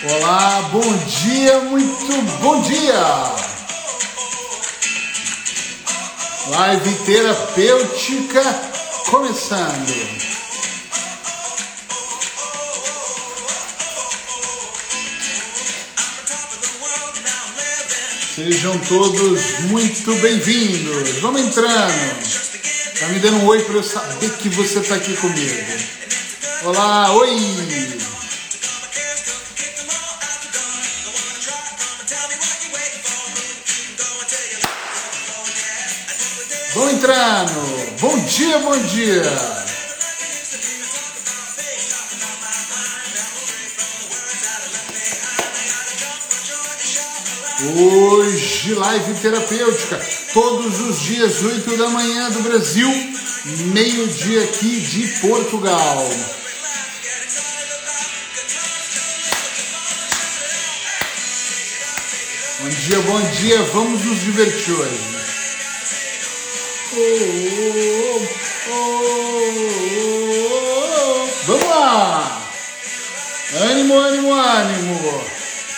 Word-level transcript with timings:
Olá, 0.00 0.62
bom 0.70 0.96
dia, 1.06 1.58
muito 1.58 2.22
bom 2.40 2.62
dia! 2.62 2.94
Live 6.50 6.94
terapêutica 7.04 8.42
começando. 9.10 10.28
Sejam 18.36 18.78
todos 18.78 19.60
muito 19.62 20.14
bem-vindos. 20.20 21.10
Vamos 21.18 21.40
entrando. 21.40 22.18
Tá 23.00 23.08
me 23.08 23.18
dando 23.18 23.38
um 23.38 23.46
oi 23.46 23.64
para 23.64 23.74
eu 23.74 23.82
saber 23.82 24.30
que 24.34 24.48
você 24.48 24.78
está 24.78 24.94
aqui 24.94 25.16
comigo. 25.16 25.56
Olá, 26.62 27.10
oi! 27.14 28.07
Bom 37.08 38.18
dia, 38.26 38.58
bom 38.58 38.78
dia. 38.82 39.22
Hoje, 47.78 48.74
live 48.74 49.14
terapêutica, 49.22 49.98
todos 50.34 50.80
os 50.80 51.00
dias, 51.00 51.42
8 51.42 51.78
da 51.78 51.88
manhã 51.88 52.30
do 52.30 52.42
Brasil, 52.42 52.90
meio-dia 53.72 54.44
aqui 54.44 54.78
de 54.78 55.08
Portugal. 55.20 56.10
Bom 62.60 62.68
dia, 62.68 63.00
bom 63.00 63.20
dia, 63.30 63.62
vamos 63.72 64.04
nos 64.04 64.20
divertir 64.20 64.74
hoje. 64.74 65.17
Vamos 71.46 71.64
lá! 71.68 72.42
Ânimo, 73.70 73.94
ânimo, 73.94 74.34
ânimo! 74.34 75.24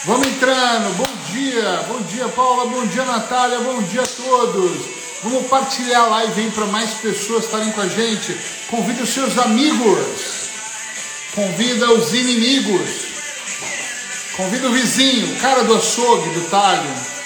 Vamos 0.06 0.26
entrando! 0.26 0.96
Bom 0.96 1.32
dia! 1.32 1.84
Bom 1.88 2.00
dia, 2.02 2.26
Paula! 2.28 2.64
Bom 2.66 2.86
dia, 2.86 3.04
Natália! 3.04 3.60
Bom 3.60 3.82
dia 3.82 4.00
a 4.00 4.06
todos! 4.06 4.80
Vamos 5.22 5.46
partilhar 5.48 6.04
a 6.04 6.06
live 6.06 6.40
aí 6.40 6.50
para 6.52 6.64
mais 6.66 6.90
pessoas 6.94 7.44
estarem 7.44 7.70
com 7.72 7.82
a 7.82 7.88
gente. 7.88 8.34
Convida 8.70 9.02
os 9.02 9.10
seus 9.10 9.36
amigos. 9.36 10.48
Convida 11.34 11.92
os 11.92 12.14
inimigos. 12.14 12.90
Convida 14.38 14.68
o 14.68 14.72
vizinho, 14.72 15.34
o 15.34 15.38
cara 15.38 15.64
do 15.64 15.74
açougue, 15.74 16.30
do 16.30 16.48
talho 16.48 17.19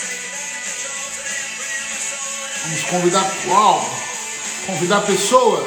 Vamos 2.64 2.82
convidar 2.84 3.30
qual? 3.46 3.84
Convidar 4.66 5.02
pessoas. 5.02 5.64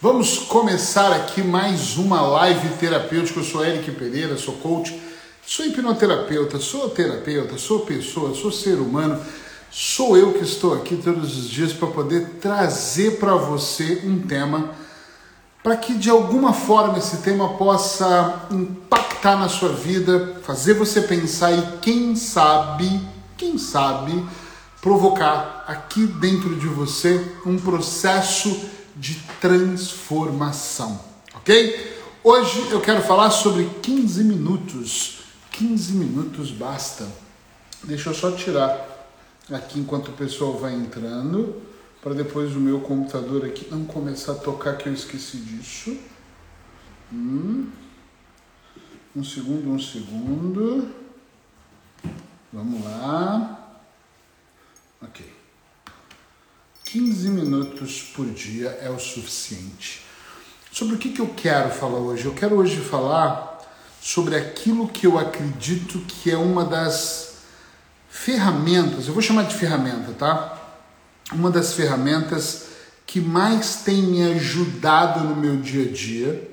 Vamos 0.00 0.38
começar 0.38 1.12
aqui 1.12 1.42
mais 1.42 1.96
uma 1.96 2.22
live 2.22 2.68
terapêutica. 2.76 3.40
Eu 3.40 3.44
sou 3.44 3.64
Eric 3.64 3.90
Pereira, 3.90 4.36
sou 4.36 4.54
coach, 4.54 4.96
sou 5.44 5.66
hipnoterapeuta, 5.66 6.60
sou 6.60 6.88
terapeuta, 6.90 7.58
sou 7.58 7.80
pessoa, 7.80 8.36
sou 8.36 8.52
ser 8.52 8.74
humano. 8.74 9.20
Sou 9.72 10.16
eu 10.16 10.34
que 10.34 10.44
estou 10.44 10.72
aqui 10.72 10.96
todos 10.96 11.36
os 11.36 11.50
dias 11.50 11.72
para 11.72 11.88
poder 11.88 12.36
trazer 12.40 13.18
para 13.18 13.34
você 13.34 14.02
um 14.04 14.20
tema 14.20 14.72
para 15.68 15.76
que 15.76 15.92
de 15.92 16.08
alguma 16.08 16.54
forma 16.54 16.96
esse 16.96 17.18
tema 17.18 17.58
possa 17.58 18.46
impactar 18.50 19.36
na 19.36 19.50
sua 19.50 19.68
vida, 19.68 20.40
fazer 20.42 20.72
você 20.72 21.02
pensar 21.02 21.52
e 21.52 21.78
quem 21.82 22.16
sabe, 22.16 22.98
quem 23.36 23.58
sabe, 23.58 24.26
provocar 24.80 25.66
aqui 25.68 26.06
dentro 26.06 26.56
de 26.56 26.66
você 26.66 27.22
um 27.44 27.58
processo 27.58 28.70
de 28.96 29.16
transformação, 29.42 30.98
ok? 31.34 32.00
Hoje 32.24 32.70
eu 32.70 32.80
quero 32.80 33.02
falar 33.02 33.28
sobre 33.28 33.68
15 33.82 34.24
minutos. 34.24 35.18
15 35.50 35.92
minutos 35.92 36.50
basta. 36.50 37.06
Deixa 37.84 38.08
eu 38.08 38.14
só 38.14 38.30
tirar 38.30 39.06
aqui 39.52 39.80
enquanto 39.80 40.08
o 40.08 40.12
pessoal 40.12 40.54
vai 40.54 40.72
entrando 40.72 41.60
para 42.08 42.16
depois 42.16 42.56
o 42.56 42.58
meu 42.58 42.80
computador 42.80 43.44
aqui 43.44 43.68
não 43.70 43.84
começar 43.84 44.32
a 44.32 44.36
tocar 44.36 44.78
que 44.78 44.88
eu 44.88 44.94
esqueci 44.94 45.36
disso. 45.36 45.94
Hum. 47.12 47.68
Um 49.14 49.22
segundo, 49.22 49.68
um 49.68 49.78
segundo. 49.78 50.90
Vamos 52.50 52.82
lá. 52.82 53.82
Ok. 55.02 55.30
15 56.86 57.28
minutos 57.28 58.00
por 58.16 58.24
dia 58.30 58.70
é 58.80 58.88
o 58.88 58.98
suficiente. 58.98 60.02
Sobre 60.72 60.94
o 60.94 60.98
que, 60.98 61.10
que 61.10 61.20
eu 61.20 61.28
quero 61.36 61.68
falar 61.68 61.98
hoje? 61.98 62.24
Eu 62.24 62.32
quero 62.32 62.56
hoje 62.56 62.80
falar 62.80 63.60
sobre 64.00 64.34
aquilo 64.34 64.88
que 64.88 65.06
eu 65.06 65.18
acredito 65.18 65.98
que 66.06 66.30
é 66.30 66.38
uma 66.38 66.64
das 66.64 67.42
ferramentas, 68.08 69.06
eu 69.06 69.12
vou 69.12 69.22
chamar 69.22 69.42
de 69.42 69.54
ferramenta, 69.54 70.14
tá? 70.14 70.57
Uma 71.32 71.50
das 71.50 71.74
ferramentas 71.74 72.66
que 73.06 73.20
mais 73.20 73.76
tem 73.76 74.02
me 74.02 74.22
ajudado 74.34 75.20
no 75.20 75.36
meu 75.36 75.56
dia 75.56 75.88
a 75.88 75.92
dia 75.92 76.50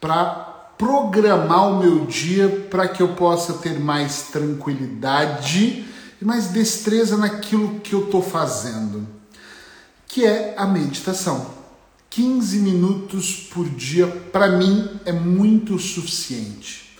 para 0.00 0.52
programar 0.78 1.70
o 1.70 1.78
meu 1.78 2.06
dia 2.06 2.48
para 2.70 2.88
que 2.88 3.02
eu 3.02 3.08
possa 3.14 3.54
ter 3.54 3.78
mais 3.78 4.28
tranquilidade 4.32 5.84
e 6.20 6.24
mais 6.24 6.48
destreza 6.48 7.16
naquilo 7.16 7.80
que 7.80 7.92
eu 7.92 8.04
estou 8.04 8.22
fazendo, 8.22 9.06
que 10.06 10.24
é 10.24 10.54
a 10.56 10.66
meditação. 10.66 11.62
15 12.10 12.58
minutos 12.58 13.48
por 13.52 13.68
dia, 13.68 14.06
para 14.06 14.58
mim, 14.58 14.88
é 15.04 15.12
muito 15.12 15.78
suficiente. 15.78 16.98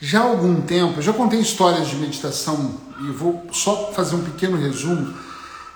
Já 0.00 0.20
há 0.20 0.24
algum 0.24 0.60
tempo, 0.62 0.98
eu 0.98 1.02
já 1.02 1.12
contei 1.12 1.40
histórias 1.40 1.88
de 1.88 1.96
meditação 1.96 2.74
e 3.00 3.10
vou 3.10 3.46
só 3.52 3.92
fazer 3.92 4.16
um 4.16 4.24
pequeno 4.24 4.56
resumo 4.56 5.14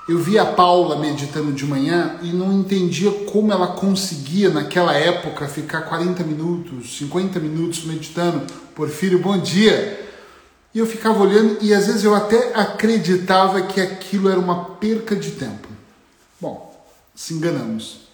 eu 0.09 0.19
vi 0.19 0.39
a 0.39 0.45
Paula 0.45 0.99
meditando 0.99 1.53
de 1.53 1.65
manhã 1.65 2.19
e 2.23 2.33
não 2.33 2.53
entendia 2.53 3.11
como 3.27 3.53
ela 3.53 3.69
conseguia, 3.69 4.51
naquela 4.51 4.95
época, 4.95 5.47
ficar 5.47 5.83
40 5.83 6.25
minutos, 6.25 6.97
50 6.99 7.39
minutos 7.39 7.85
meditando. 7.85 8.47
Porfírio, 8.75 9.19
bom 9.19 9.39
dia! 9.39 10.09
E 10.75 10.79
eu 10.79 10.87
ficava 10.87 11.23
olhando 11.23 11.59
e 11.61 11.75
às 11.75 11.87
vezes 11.87 12.05
eu 12.05 12.15
até 12.15 12.53
acreditava 12.55 13.63
que 13.63 13.81
aquilo 13.81 14.29
era 14.29 14.39
uma 14.39 14.65
perca 14.77 15.15
de 15.17 15.33
tempo. 15.33 15.69
Bom, 16.41 16.75
se 17.15 17.35
enganamos. 17.35 18.09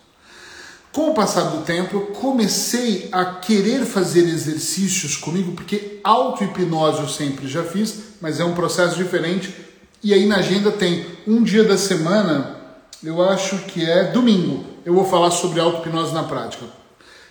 Com 0.91 1.10
o 1.10 1.14
passar 1.14 1.50
do 1.50 1.62
tempo, 1.62 1.97
eu 1.97 2.06
comecei 2.06 3.10
a 3.12 3.24
querer 3.26 3.84
fazer 3.84 4.20
exercícios 4.20 5.16
comigo, 5.16 5.53
porque 5.53 6.00
auto-hipnose 6.03 7.00
eu 7.00 7.08
sempre 7.08 7.47
já 7.47 7.62
fiz, 7.62 7.97
mas 8.20 8.41
é 8.41 8.44
um 8.44 8.54
processo 8.54 8.97
diferente 8.97 9.66
e 10.02 10.12
aí 10.12 10.26
na 10.26 10.36
agenda 10.36 10.70
tem 10.70 11.06
um 11.26 11.42
dia 11.42 11.64
da 11.64 11.76
semana, 11.76 12.56
eu 13.02 13.22
acho 13.22 13.58
que 13.64 13.84
é 13.84 14.04
domingo. 14.04 14.64
Eu 14.84 14.94
vou 14.94 15.04
falar 15.04 15.30
sobre 15.30 15.60
auto-hipnose 15.60 16.14
na 16.14 16.22
prática. 16.22 16.66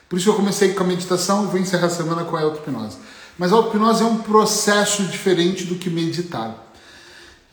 Por 0.09 0.19
isso 0.19 0.29
eu 0.29 0.33
comecei 0.33 0.73
com 0.73 0.83
a 0.83 0.87
meditação 0.87 1.45
e 1.45 1.47
vou 1.47 1.59
encerrar 1.59 1.87
a 1.87 1.89
semana 1.89 2.23
com 2.23 2.35
a 2.35 2.41
auto-hipnose. 2.41 2.97
Mas 3.37 3.51
a 3.51 3.55
auto-hipnose 3.55 4.03
é 4.03 4.05
um 4.05 4.17
processo 4.17 5.03
diferente 5.03 5.63
do 5.65 5.75
que 5.75 5.89
meditar. 5.89 6.63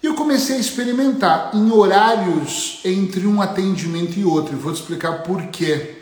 E 0.02 0.06
eu 0.06 0.14
comecei 0.14 0.56
a 0.56 0.60
experimentar 0.60 1.50
em 1.54 1.70
horários 1.70 2.80
entre 2.84 3.26
um 3.26 3.40
atendimento 3.40 4.18
e 4.18 4.24
outro. 4.24 4.54
E 4.54 4.58
vou 4.58 4.72
te 4.72 4.80
explicar 4.80 5.22
por 5.22 5.40
quê. 5.46 5.98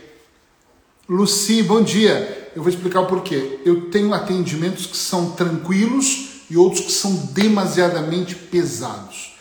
Luci, 1.08 1.62
bom 1.62 1.82
dia. 1.82 2.50
Eu 2.56 2.62
vou 2.62 2.70
explicar 2.70 3.00
o 3.00 3.06
porquê. 3.06 3.60
Eu 3.64 3.90
tenho 3.90 4.14
atendimentos 4.14 4.86
que 4.86 4.96
são 4.96 5.32
tranquilos 5.32 6.29
e 6.50 6.56
outros 6.56 6.80
que 6.80 6.92
são 6.92 7.14
demasiadamente 7.32 8.34
pesados. 8.34 9.36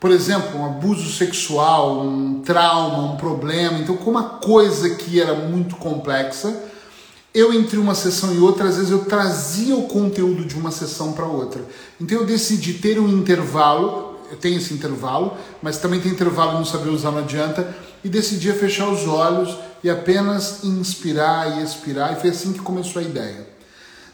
Por 0.00 0.10
exemplo, 0.10 0.60
um 0.60 0.66
abuso 0.66 1.10
sexual, 1.12 2.02
um 2.04 2.40
trauma, 2.40 3.12
um 3.12 3.16
problema. 3.16 3.78
Então, 3.78 3.96
como 3.96 4.18
a 4.18 4.24
coisa 4.24 4.90
que 4.90 5.20
era 5.20 5.34
muito 5.34 5.76
complexa, 5.76 6.54
eu 7.34 7.52
entre 7.52 7.78
uma 7.78 7.94
sessão 7.94 8.34
e 8.34 8.38
outra, 8.38 8.68
às 8.68 8.76
vezes 8.76 8.90
eu 8.90 9.04
trazia 9.04 9.76
o 9.76 9.86
conteúdo 9.86 10.44
de 10.44 10.54
uma 10.56 10.70
sessão 10.70 11.12
para 11.12 11.26
outra. 11.26 11.62
Então 12.00 12.18
eu 12.18 12.26
decidi 12.26 12.74
ter 12.74 12.98
um 12.98 13.08
intervalo, 13.08 14.16
eu 14.30 14.36
tenho 14.36 14.56
esse 14.56 14.72
intervalo, 14.74 15.36
mas 15.62 15.78
também 15.78 16.00
tem 16.00 16.12
intervalo 16.12 16.54
não 16.54 16.64
saber 16.64 16.90
usar 16.90 17.10
não 17.10 17.18
adianta, 17.18 17.76
e 18.02 18.08
decidi 18.08 18.52
fechar 18.52 18.88
os 18.88 19.06
olhos 19.06 19.56
e 19.82 19.90
apenas 19.90 20.64
inspirar 20.64 21.58
e 21.58 21.62
expirar, 21.62 22.12
e 22.12 22.20
foi 22.20 22.30
assim 22.30 22.52
que 22.52 22.60
começou 22.60 23.00
a 23.00 23.04
ideia. 23.04 23.57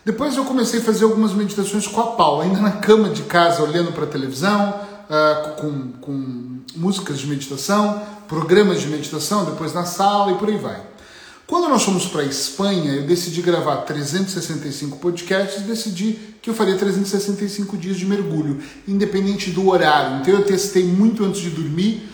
Depois 0.04 0.36
eu 0.36 0.44
comecei 0.44 0.80
a 0.80 0.82
fazer 0.82 1.04
algumas 1.04 1.32
meditações 1.32 1.86
com 1.86 1.98
a 1.98 2.08
Paula, 2.08 2.44
ainda 2.44 2.60
na 2.60 2.72
cama 2.72 3.08
de 3.08 3.22
casa, 3.22 3.62
olhando 3.62 3.90
para 3.90 4.04
a 4.04 4.06
televisão, 4.06 4.80
uh, 5.08 5.60
com, 5.60 5.92
com 6.00 6.58
músicas 6.76 7.18
de 7.18 7.26
meditação, 7.26 8.02
programas 8.28 8.82
de 8.82 8.88
meditação, 8.88 9.46
depois 9.46 9.72
na 9.72 9.86
sala 9.86 10.32
e 10.32 10.34
por 10.36 10.48
aí 10.48 10.58
vai. 10.58 10.82
Quando 11.46 11.68
nós 11.68 11.82
fomos 11.82 12.06
para 12.06 12.20
a 12.20 12.24
Espanha, 12.24 12.92
eu 12.92 13.02
decidi 13.06 13.40
gravar 13.40 13.78
365 13.78 14.98
podcasts, 14.98 15.62
decidi 15.62 16.18
que 16.42 16.50
eu 16.50 16.54
faria 16.54 16.76
365 16.76 17.76
dias 17.76 17.96
de 17.96 18.04
mergulho, 18.04 18.60
independente 18.86 19.50
do 19.50 19.68
horário. 19.68 20.20
Então 20.20 20.34
eu 20.34 20.44
testei 20.44 20.84
muito 20.84 21.24
antes 21.24 21.40
de 21.40 21.48
dormir, 21.50 22.10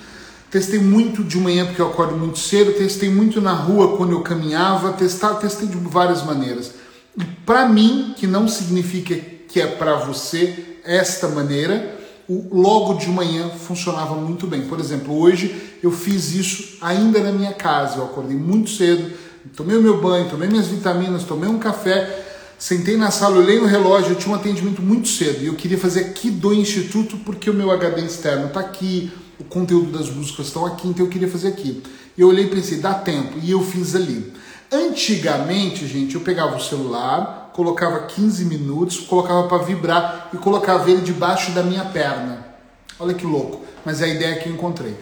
testei 0.48 0.78
muito 0.78 1.24
de 1.24 1.38
manhã 1.38 1.66
porque 1.66 1.80
eu 1.80 1.88
acordo 1.88 2.16
muito 2.16 2.38
cedo, 2.38 2.72
testei 2.72 3.08
muito 3.08 3.40
na 3.40 3.52
rua 3.52 3.96
quando 3.96 4.12
eu 4.12 4.20
caminhava, 4.20 4.92
testar, 4.92 5.34
testei 5.34 5.66
de 5.66 5.76
várias 5.76 6.24
maneiras. 6.24 6.72
E 7.18 7.24
para 7.44 7.68
mim, 7.68 8.14
que 8.16 8.26
não 8.26 8.46
significa 8.48 9.14
que 9.48 9.60
é 9.60 9.66
para 9.66 9.96
você 9.96 10.78
esta 10.84 11.28
maneira, 11.28 11.98
o 12.28 12.48
logo 12.52 12.94
de 12.94 13.08
manhã 13.08 13.48
funcionava 13.48 14.14
muito 14.14 14.46
bem. 14.46 14.62
Por 14.62 14.78
exemplo, 14.78 15.18
hoje 15.18 15.78
eu 15.82 15.90
fiz 15.90 16.32
isso 16.32 16.78
ainda 16.80 17.18
na 17.20 17.32
minha 17.32 17.52
casa. 17.52 17.98
Eu 17.98 18.04
acordei 18.04 18.36
muito 18.36 18.70
cedo, 18.70 19.10
tomei 19.56 19.76
o 19.76 19.82
meu 19.82 20.00
banho, 20.00 20.30
tomei 20.30 20.48
minhas 20.48 20.68
vitaminas, 20.68 21.24
tomei 21.24 21.48
um 21.48 21.58
café, 21.58 22.24
sentei 22.56 22.96
na 22.96 23.10
sala, 23.10 23.38
olhei 23.38 23.58
no 23.58 23.66
relógio, 23.66 24.12
eu 24.12 24.16
tinha 24.16 24.32
um 24.32 24.38
atendimento 24.38 24.80
muito 24.80 25.08
cedo 25.08 25.42
e 25.42 25.46
eu 25.46 25.54
queria 25.54 25.78
fazer 25.78 26.00
aqui 26.00 26.30
do 26.30 26.54
instituto 26.54 27.16
porque 27.24 27.50
o 27.50 27.54
meu 27.54 27.70
HD 27.72 28.02
externo 28.02 28.46
está 28.46 28.60
aqui, 28.60 29.10
o 29.40 29.44
conteúdo 29.44 29.96
das 29.96 30.10
músicas 30.10 30.46
estão 30.46 30.66
aqui, 30.66 30.86
então 30.86 31.06
eu 31.06 31.10
queria 31.10 31.28
fazer 31.28 31.48
aqui. 31.48 31.82
Eu 32.16 32.28
olhei 32.28 32.44
e 32.44 32.48
pensei, 32.48 32.78
dá 32.78 32.92
tempo, 32.92 33.38
e 33.42 33.50
eu 33.50 33.62
fiz 33.62 33.96
ali. 33.96 34.32
Antigamente, 34.70 35.86
gente, 35.86 36.14
eu 36.14 36.20
pegava 36.20 36.56
o 36.56 36.60
celular, 36.60 37.50
colocava 37.54 38.06
15 38.06 38.44
minutos, 38.44 39.00
colocava 39.00 39.48
para 39.48 39.64
vibrar 39.64 40.28
e 40.32 40.36
colocava 40.36 40.88
ele 40.90 41.00
debaixo 41.00 41.52
da 41.52 41.62
minha 41.62 41.84
perna. 41.86 42.46
Olha 42.98 43.14
que 43.14 43.24
louco, 43.26 43.64
mas 43.84 44.02
é 44.02 44.04
a 44.04 44.08
ideia 44.08 44.38
que 44.38 44.48
eu 44.48 44.52
encontrei. 44.52 44.94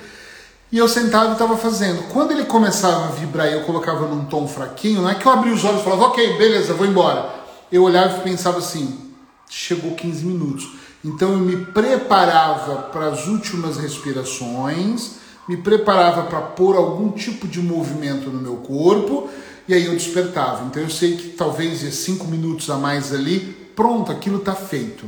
E 0.71 0.79
eu 0.79 0.87
sentava 0.87 1.31
e 1.31 1.33
estava 1.33 1.57
fazendo. 1.57 2.09
Quando 2.13 2.31
ele 2.31 2.45
começava 2.45 3.07
a 3.07 3.11
vibrar 3.11 3.49
e 3.49 3.55
eu 3.55 3.63
colocava 3.63 4.07
num 4.07 4.27
tom 4.27 4.47
fraquinho, 4.47 5.03
não 5.03 5.11
é 5.11 5.15
que 5.15 5.27
eu 5.27 5.33
abri 5.33 5.51
os 5.51 5.65
olhos 5.65 5.81
e 5.81 5.85
falava, 5.85 6.05
ok, 6.05 6.39
beleza, 6.39 6.75
vou 6.75 6.87
embora. 6.87 7.35
Eu 7.73 7.83
olhava 7.83 8.19
e 8.19 8.21
pensava 8.21 8.59
assim, 8.59 9.13
chegou 9.49 9.95
15 9.95 10.25
minutos. 10.25 10.69
Então 11.05 11.33
eu 11.33 11.39
me 11.39 11.57
preparava 11.67 12.83
para 12.83 13.09
as 13.09 13.27
últimas 13.27 13.77
respirações, 13.77 15.13
me 15.49 15.57
preparava 15.57 16.25
para 16.25 16.41
pôr 16.41 16.77
algum 16.77 17.11
tipo 17.13 17.47
de 17.47 17.61
movimento 17.61 18.31
no 18.31 18.41
meu 18.41 18.57
corpo 18.57 19.31
e 19.67 19.75
aí 19.75 19.87
eu 19.87 19.93
despertava. 19.93 20.67
Então 20.67 20.83
eu 20.83 20.91
sei 20.91 21.17
que 21.17 21.29
talvez 21.31 21.81
cinco 21.95 22.27
minutos 22.27 22.69
a 22.69 22.77
mais 22.77 23.13
ali, 23.13 23.41
pronto, 23.77 24.11
aquilo 24.11 24.39
está 24.39 24.55
feito. 24.55 25.07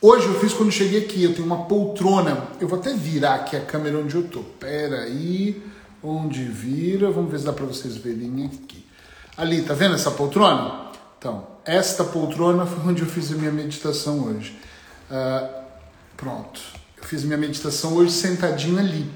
Hoje 0.00 0.26
eu 0.26 0.38
fiz 0.38 0.52
quando 0.52 0.70
cheguei 0.70 1.00
aqui, 1.00 1.24
eu 1.24 1.34
tenho 1.34 1.46
uma 1.46 1.64
poltrona. 1.64 2.48
Eu 2.60 2.68
vou 2.68 2.78
até 2.78 2.94
virar 2.94 3.34
aqui 3.34 3.56
a 3.56 3.60
câmera 3.60 3.98
onde 3.98 4.14
eu 4.14 4.22
tô. 4.28 4.40
Pera 4.40 5.02
aí, 5.02 5.60
onde 6.02 6.44
vira? 6.44 7.10
Vamos 7.10 7.32
ver 7.32 7.40
se 7.40 7.44
dá 7.44 7.52
para 7.52 7.64
vocês 7.64 7.96
verem 7.96 8.46
aqui. 8.46 8.84
Ali, 9.36 9.62
tá 9.62 9.74
vendo 9.74 9.96
essa 9.96 10.12
poltrona? 10.12 10.92
Então, 11.18 11.46
esta 11.68 12.02
poltrona 12.02 12.64
foi 12.64 12.90
onde 12.90 13.02
eu 13.02 13.06
fiz 13.06 13.30
a 13.30 13.34
minha 13.34 13.52
meditação 13.52 14.20
hoje. 14.24 14.58
Uh, 15.10 15.46
pronto, 16.16 16.60
eu 16.96 17.04
fiz 17.04 17.22
a 17.22 17.26
minha 17.26 17.36
meditação 17.36 17.92
hoje 17.92 18.12
sentadinho 18.12 18.78
ali, 18.78 19.08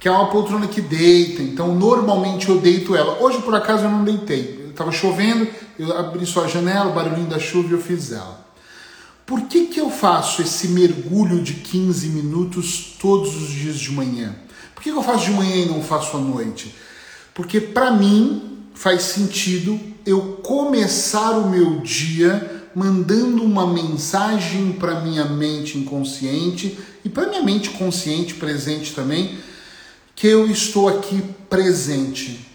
que 0.00 0.08
é 0.08 0.10
uma 0.10 0.30
poltrona 0.30 0.66
que 0.66 0.80
deita. 0.80 1.42
Então, 1.42 1.74
normalmente 1.74 2.48
eu 2.48 2.58
deito 2.58 2.96
ela. 2.96 3.22
Hoje, 3.22 3.42
por 3.42 3.54
acaso, 3.54 3.84
eu 3.84 3.90
não 3.90 4.04
deitei. 4.04 4.68
Estava 4.70 4.90
chovendo, 4.90 5.46
eu 5.78 5.94
abri 5.94 6.24
só 6.24 6.44
a 6.44 6.48
janela, 6.48 6.90
o 6.90 6.94
barulhinho 6.94 7.28
da 7.28 7.38
chuva 7.38 7.68
e 7.68 7.72
eu 7.72 7.80
fiz 7.80 8.10
ela. 8.10 8.42
Por 9.26 9.42
que, 9.42 9.66
que 9.66 9.78
eu 9.78 9.90
faço 9.90 10.40
esse 10.40 10.68
mergulho 10.68 11.42
de 11.42 11.54
15 11.54 12.08
minutos 12.08 12.96
todos 12.98 13.36
os 13.36 13.50
dias 13.50 13.78
de 13.78 13.92
manhã? 13.92 14.34
Por 14.74 14.82
que, 14.82 14.90
que 14.90 14.96
eu 14.96 15.02
faço 15.02 15.26
de 15.26 15.32
manhã 15.32 15.56
e 15.56 15.66
não 15.66 15.82
faço 15.82 16.16
à 16.16 16.20
noite? 16.20 16.74
Porque 17.34 17.60
para 17.60 17.90
mim 17.90 18.60
faz 18.74 19.02
sentido 19.02 19.91
eu 20.04 20.40
começar 20.42 21.32
o 21.32 21.48
meu 21.48 21.80
dia 21.80 22.62
mandando 22.74 23.42
uma 23.42 23.66
mensagem 23.66 24.72
para 24.72 25.00
minha 25.00 25.24
mente 25.24 25.78
inconsciente 25.78 26.78
e 27.04 27.08
para 27.08 27.28
minha 27.28 27.42
mente 27.42 27.70
consciente 27.70 28.34
presente 28.34 28.94
também 28.94 29.38
que 30.14 30.26
eu 30.26 30.46
estou 30.46 30.88
aqui 30.88 31.22
presente. 31.48 32.48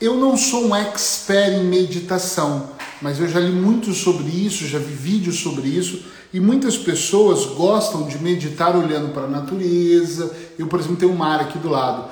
Eu 0.00 0.16
não 0.16 0.36
sou 0.36 0.68
um 0.68 0.76
expert 0.76 1.52
em 1.52 1.64
meditação, 1.64 2.70
mas 3.00 3.18
eu 3.18 3.28
já 3.28 3.40
li 3.40 3.52
muito 3.52 3.92
sobre 3.92 4.24
isso, 4.24 4.66
já 4.66 4.78
vi 4.78 4.92
vídeos 4.92 5.40
sobre 5.40 5.68
isso, 5.68 6.04
e 6.32 6.40
muitas 6.40 6.76
pessoas 6.76 7.46
gostam 7.46 8.06
de 8.06 8.18
meditar 8.18 8.76
olhando 8.76 9.12
para 9.12 9.24
a 9.24 9.28
natureza. 9.28 10.34
Eu, 10.58 10.66
por 10.66 10.80
exemplo, 10.80 10.96
tenho 10.96 11.12
um 11.12 11.16
mar 11.16 11.40
aqui 11.40 11.58
do 11.58 11.68
lado. 11.68 12.10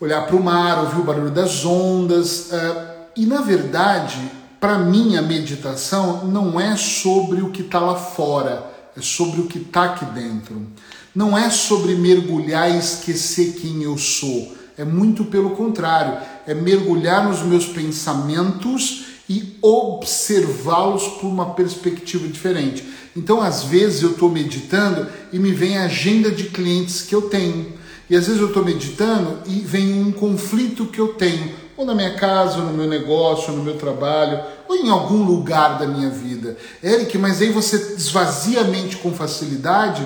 Olhar 0.00 0.26
para 0.26 0.36
o 0.36 0.42
mar, 0.42 0.78
ouvir 0.78 1.00
o 1.00 1.04
barulho 1.04 1.30
das 1.30 1.64
ondas. 1.64 2.50
Uh, 2.50 2.89
e 3.20 3.26
na 3.26 3.42
verdade, 3.42 4.18
para 4.58 4.78
mim, 4.78 5.14
a 5.14 5.20
meditação 5.20 6.26
não 6.26 6.58
é 6.58 6.74
sobre 6.74 7.42
o 7.42 7.50
que 7.50 7.60
está 7.60 7.78
lá 7.78 7.94
fora, 7.94 8.64
é 8.96 9.02
sobre 9.02 9.42
o 9.42 9.46
que 9.46 9.58
está 9.58 9.84
aqui 9.84 10.06
dentro. 10.06 10.66
Não 11.14 11.36
é 11.36 11.50
sobre 11.50 11.94
mergulhar 11.96 12.74
e 12.74 12.78
esquecer 12.78 13.56
quem 13.60 13.82
eu 13.82 13.98
sou. 13.98 14.56
É 14.74 14.86
muito 14.86 15.26
pelo 15.26 15.50
contrário, 15.50 16.16
é 16.46 16.54
mergulhar 16.54 17.28
nos 17.28 17.42
meus 17.42 17.66
pensamentos 17.66 19.04
e 19.28 19.58
observá-los 19.60 21.06
por 21.06 21.26
uma 21.26 21.50
perspectiva 21.50 22.26
diferente. 22.26 22.82
Então, 23.14 23.42
às 23.42 23.64
vezes, 23.64 24.00
eu 24.00 24.12
estou 24.12 24.30
meditando 24.30 25.06
e 25.30 25.38
me 25.38 25.52
vem 25.52 25.76
a 25.76 25.84
agenda 25.84 26.30
de 26.30 26.44
clientes 26.44 27.02
que 27.02 27.14
eu 27.14 27.28
tenho. 27.28 27.79
E 28.10 28.16
às 28.16 28.26
vezes 28.26 28.40
eu 28.40 28.48
estou 28.48 28.64
meditando 28.64 29.38
e 29.46 29.60
vem 29.60 30.02
um 30.02 30.10
conflito 30.10 30.86
que 30.86 30.98
eu 30.98 31.14
tenho, 31.14 31.54
ou 31.76 31.86
na 31.86 31.94
minha 31.94 32.14
casa, 32.14 32.58
ou 32.58 32.64
no 32.64 32.72
meu 32.72 32.88
negócio, 32.88 33.52
ou 33.52 33.58
no 33.58 33.64
meu 33.64 33.78
trabalho, 33.78 34.40
ou 34.68 34.74
em 34.74 34.90
algum 34.90 35.22
lugar 35.22 35.78
da 35.78 35.86
minha 35.86 36.10
vida. 36.10 36.56
Eric, 36.82 37.16
mas 37.16 37.40
aí 37.40 37.50
você 37.50 37.76
esvazia 37.96 38.62
a 38.62 38.64
mente 38.64 38.96
com 38.96 39.14
facilidade. 39.14 40.04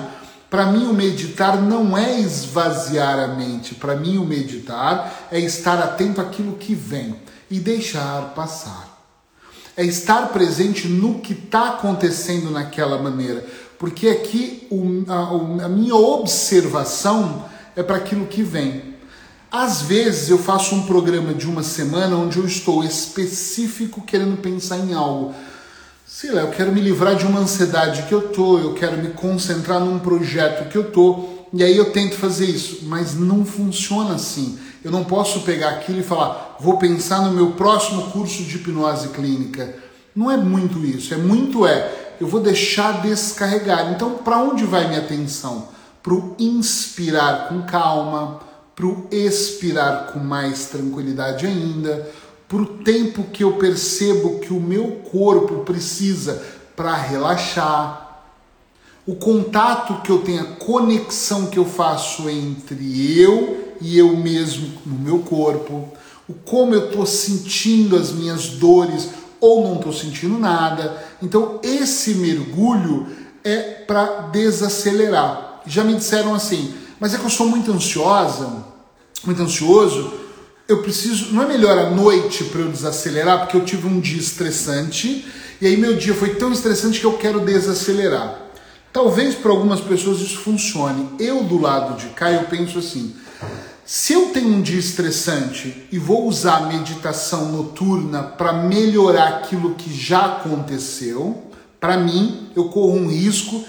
Para 0.51 0.67
mim, 0.67 0.85
o 0.85 0.93
meditar 0.93 1.59
não 1.59 1.97
é 1.97 2.19
esvaziar 2.19 3.17
a 3.17 3.27
mente. 3.27 3.73
Para 3.73 3.95
mim, 3.95 4.19
o 4.19 4.23
meditar 4.23 5.27
é 5.31 5.39
estar 5.39 5.79
atento 5.79 6.21
àquilo 6.21 6.57
que 6.57 6.75
vem 6.75 7.15
e 7.49 7.59
deixar 7.59 8.33
passar 8.35 8.95
é 9.77 9.83
estar 9.83 10.29
presente 10.29 10.87
no 10.87 11.19
que 11.19 11.33
está 11.33 11.69
acontecendo 11.69 12.49
naquela 12.49 12.97
maneira. 12.97 13.45
Porque 13.77 14.07
aqui 14.07 14.69
a 15.61 15.67
minha 15.67 15.95
observação 15.95 17.43
é 17.75 17.83
para 17.83 17.97
aquilo 17.97 18.25
que 18.25 18.41
vem. 18.41 18.95
Às 19.51 19.81
vezes 19.83 20.29
eu 20.29 20.37
faço 20.37 20.75
um 20.75 20.85
programa 20.85 21.33
de 21.33 21.47
uma 21.47 21.63
semana 21.63 22.15
onde 22.15 22.37
eu 22.37 22.45
estou 22.45 22.83
específico 22.83 24.01
querendo 24.01 24.37
pensar 24.37 24.77
em 24.79 24.93
algo. 24.93 25.33
Sei 26.05 26.31
lá, 26.31 26.41
eu 26.41 26.51
quero 26.51 26.71
me 26.71 26.81
livrar 26.81 27.15
de 27.15 27.25
uma 27.25 27.39
ansiedade 27.39 28.03
que 28.03 28.13
eu 28.13 28.29
tô, 28.29 28.59
eu 28.59 28.73
quero 28.73 28.97
me 28.97 29.09
concentrar 29.09 29.79
num 29.79 29.99
projeto 29.99 30.69
que 30.69 30.77
eu 30.77 30.91
tô, 30.91 31.29
e 31.53 31.63
aí 31.63 31.75
eu 31.77 31.91
tento 31.91 32.15
fazer 32.15 32.45
isso, 32.45 32.79
mas 32.83 33.15
não 33.15 33.45
funciona 33.45 34.15
assim. 34.15 34.59
Eu 34.83 34.91
não 34.91 35.03
posso 35.03 35.41
pegar 35.41 35.69
aquilo 35.69 35.99
e 35.99 36.03
falar, 36.03 36.57
vou 36.59 36.77
pensar 36.77 37.21
no 37.21 37.31
meu 37.31 37.51
próximo 37.51 38.11
curso 38.11 38.43
de 38.43 38.57
hipnose 38.57 39.09
clínica. 39.09 39.75
Não 40.15 40.29
é 40.29 40.37
muito 40.37 40.85
isso, 40.85 41.13
é 41.13 41.17
muito 41.17 41.65
é, 41.65 42.15
eu 42.19 42.27
vou 42.27 42.39
deixar 42.39 43.01
descarregar. 43.01 43.91
Então, 43.93 44.11
para 44.17 44.37
onde 44.37 44.63
vai 44.63 44.87
minha 44.87 44.99
atenção? 44.99 45.74
Para 46.05 46.13
o 46.13 46.35
inspirar 46.37 47.49
com 47.49 47.63
calma, 47.63 48.39
para 48.75 48.85
o 48.85 49.07
expirar 49.09 50.11
com 50.13 50.19
mais 50.19 50.65
tranquilidade 50.65 51.47
ainda, 51.47 52.07
para 52.47 52.59
o 52.59 52.77
tempo 52.83 53.23
que 53.23 53.43
eu 53.43 53.53
percebo 53.53 54.37
que 54.37 54.53
o 54.53 54.61
meu 54.61 55.01
corpo 55.11 55.63
precisa 55.65 56.39
para 56.75 56.93
relaxar, 56.93 58.23
o 59.07 59.15
contato 59.15 60.03
que 60.03 60.11
eu 60.11 60.19
tenho, 60.19 60.41
a 60.41 60.55
conexão 60.57 61.47
que 61.47 61.57
eu 61.57 61.65
faço 61.65 62.29
entre 62.29 63.19
eu 63.19 63.75
e 63.81 63.97
eu 63.97 64.15
mesmo 64.15 64.79
no 64.85 64.99
meu 64.99 65.19
corpo, 65.19 65.89
o 66.29 66.33
como 66.35 66.75
eu 66.75 66.85
estou 66.85 67.07
sentindo 67.07 67.95
as 67.95 68.11
minhas 68.11 68.49
dores 68.49 69.09
ou 69.41 69.63
não 69.63 69.77
estou 69.77 69.91
sentindo 69.91 70.37
nada. 70.37 71.03
Então 71.19 71.59
esse 71.63 72.13
mergulho 72.13 73.07
é 73.43 73.59
para 73.87 74.29
desacelerar. 74.31 75.44
Já 75.67 75.83
me 75.83 75.95
disseram 75.95 76.33
assim, 76.33 76.73
mas 76.99 77.13
é 77.13 77.17
que 77.17 77.25
eu 77.25 77.29
sou 77.29 77.47
muito 77.47 77.71
ansiosa, 77.71 78.65
muito 79.25 79.41
ansioso. 79.41 80.13
Eu 80.67 80.81
preciso, 80.81 81.33
não 81.33 81.43
é 81.43 81.47
melhor 81.47 81.77
à 81.77 81.89
noite 81.89 82.43
para 82.45 82.61
eu 82.61 82.71
desacelerar, 82.71 83.39
porque 83.39 83.57
eu 83.57 83.65
tive 83.65 83.87
um 83.87 83.99
dia 83.99 84.19
estressante 84.19 85.25
e 85.61 85.67
aí 85.67 85.77
meu 85.77 85.95
dia 85.95 86.13
foi 86.13 86.35
tão 86.35 86.51
estressante 86.51 86.99
que 86.99 87.05
eu 87.05 87.17
quero 87.17 87.39
desacelerar. 87.39 88.41
Talvez 88.91 89.35
para 89.35 89.51
algumas 89.51 89.81
pessoas 89.81 90.19
isso 90.19 90.39
funcione. 90.39 91.09
Eu 91.19 91.43
do 91.43 91.59
lado 91.59 91.97
de 91.97 92.07
cá 92.13 92.31
eu 92.31 92.43
penso 92.43 92.79
assim: 92.79 93.15
se 93.85 94.13
eu 94.13 94.29
tenho 94.29 94.47
um 94.47 94.61
dia 94.61 94.79
estressante 94.79 95.87
e 95.91 95.99
vou 95.99 96.27
usar 96.27 96.57
a 96.57 96.67
meditação 96.67 97.51
noturna 97.51 98.23
para 98.23 98.53
melhorar 98.53 99.27
aquilo 99.27 99.75
que 99.75 99.93
já 99.93 100.25
aconteceu, 100.25 101.43
para 101.79 101.97
mim 101.97 102.49
eu 102.55 102.65
corro 102.69 102.95
um 102.95 103.07
risco 103.07 103.63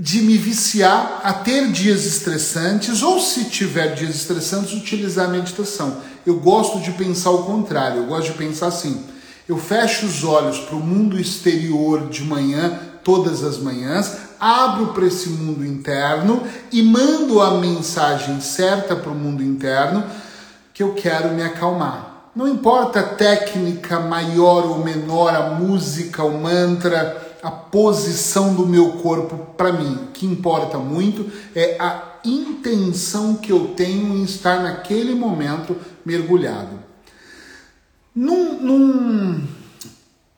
de 0.00 0.22
me 0.22 0.38
viciar 0.38 1.20
a 1.22 1.30
ter 1.30 1.70
dias 1.70 2.06
estressantes 2.06 3.02
ou, 3.02 3.20
se 3.20 3.44
tiver 3.44 3.94
dias 3.94 4.14
estressantes, 4.14 4.72
utilizar 4.72 5.26
a 5.26 5.30
meditação. 5.30 5.98
Eu 6.24 6.40
gosto 6.40 6.80
de 6.80 6.90
pensar 6.92 7.28
o 7.32 7.42
contrário, 7.42 7.98
eu 7.98 8.06
gosto 8.06 8.32
de 8.32 8.38
pensar 8.38 8.68
assim. 8.68 9.04
Eu 9.46 9.58
fecho 9.58 10.06
os 10.06 10.24
olhos 10.24 10.58
para 10.60 10.74
o 10.74 10.80
mundo 10.80 11.20
exterior 11.20 12.08
de 12.08 12.24
manhã, 12.24 12.78
todas 13.04 13.44
as 13.44 13.58
manhãs, 13.58 14.16
abro 14.40 14.94
para 14.94 15.04
esse 15.04 15.28
mundo 15.28 15.66
interno 15.66 16.44
e 16.72 16.82
mando 16.82 17.42
a 17.42 17.60
mensagem 17.60 18.40
certa 18.40 18.96
para 18.96 19.12
o 19.12 19.14
mundo 19.14 19.42
interno 19.42 20.02
que 20.72 20.82
eu 20.82 20.94
quero 20.94 21.34
me 21.34 21.42
acalmar. 21.42 22.30
Não 22.34 22.48
importa 22.48 23.00
a 23.00 23.02
técnica 23.02 24.00
maior 24.00 24.64
ou 24.64 24.78
menor, 24.78 25.34
a 25.34 25.50
música, 25.50 26.24
o 26.24 26.40
mantra, 26.40 27.29
a 27.42 27.50
posição 27.50 28.54
do 28.54 28.66
meu 28.66 28.92
corpo 28.92 29.36
para 29.56 29.72
mim. 29.72 29.94
O 29.94 30.06
que 30.08 30.26
importa 30.26 30.78
muito 30.78 31.30
é 31.54 31.76
a 31.80 32.18
intenção 32.24 33.36
que 33.36 33.50
eu 33.50 33.68
tenho 33.76 34.14
em 34.14 34.24
estar 34.24 34.62
naquele 34.62 35.14
momento 35.14 35.76
mergulhado. 36.04 36.78
Num, 38.14 38.60
num, 38.60 39.46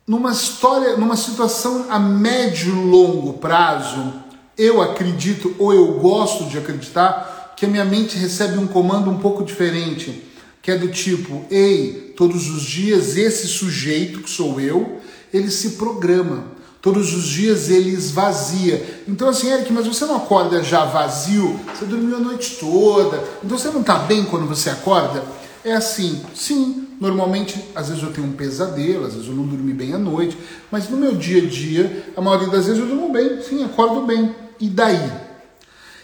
numa 0.07 0.31
história, 0.31 0.97
numa 0.97 1.17
situação 1.17 1.87
a 1.89 1.99
médio 1.99 2.73
e 2.73 2.91
longo 2.91 3.35
prazo, 3.35 4.15
eu 4.57 4.81
acredito 4.81 5.55
ou 5.59 5.73
eu 5.73 5.95
gosto 5.99 6.45
de 6.45 6.59
acreditar 6.59 7.55
que 7.57 7.65
a 7.65 7.69
minha 7.69 7.85
mente 7.85 8.17
recebe 8.17 8.59
um 8.59 8.67
comando 8.67 9.11
um 9.11 9.19
pouco 9.19 9.45
diferente, 9.45 10.23
que 10.61 10.71
é 10.71 10.77
do 10.77 10.89
tipo: 10.89 11.45
ei, 11.51 12.13
todos 12.17 12.49
os 12.49 12.63
dias 12.63 13.17
esse 13.17 13.49
sujeito 13.49 14.21
que 14.21 14.31
sou 14.31 14.61
eu, 14.61 15.01
ele 15.33 15.51
se 15.51 15.71
programa. 15.71 16.62
Todos 16.83 17.15
os 17.15 17.29
dias 17.29 17.71
ele 17.71 17.91
esvazia. 17.91 19.05
Então, 19.07 19.29
assim, 19.29 19.49
Eric, 19.49 19.73
mas 19.73 19.87
você 19.87 20.05
não 20.05 20.17
acorda 20.17 20.65
já 20.65 20.85
vazio? 20.85 21.59
Você 21.73 21.85
dormiu 21.85 22.17
a 22.17 22.19
noite 22.19 22.57
toda. 22.59 23.23
Então 23.43 23.57
você 23.57 23.69
não 23.71 23.83
está 23.83 24.01
bem 24.01 24.25
quando 24.25 24.49
você 24.49 24.69
acorda? 24.69 25.23
É 25.65 25.75
assim, 25.75 26.21
sim, 26.35 26.89
normalmente, 27.01 27.65
às 27.73 27.89
vezes 27.89 28.03
eu 28.03 28.13
tenho 28.13 28.27
um 28.27 28.33
pesadelo, 28.33 29.07
às 29.07 29.15
vezes 29.15 29.29
eu 29.29 29.35
não 29.35 29.47
dormi 29.47 29.73
bem 29.73 29.95
à 29.95 29.99
noite, 29.99 30.37
mas 30.73 30.89
no 30.89 30.97
meu 30.97 31.15
dia 31.15 31.41
a 31.41 31.47
dia, 31.47 32.13
a 32.17 32.21
maioria 32.21 32.49
das 32.49 32.67
vezes 32.67 32.81
eu 32.81 32.87
durmo 32.87 33.13
bem, 33.13 33.41
sim, 33.41 33.63
acordo 33.63 34.05
bem. 34.05 34.35
E 34.59 34.69
daí? 34.69 35.13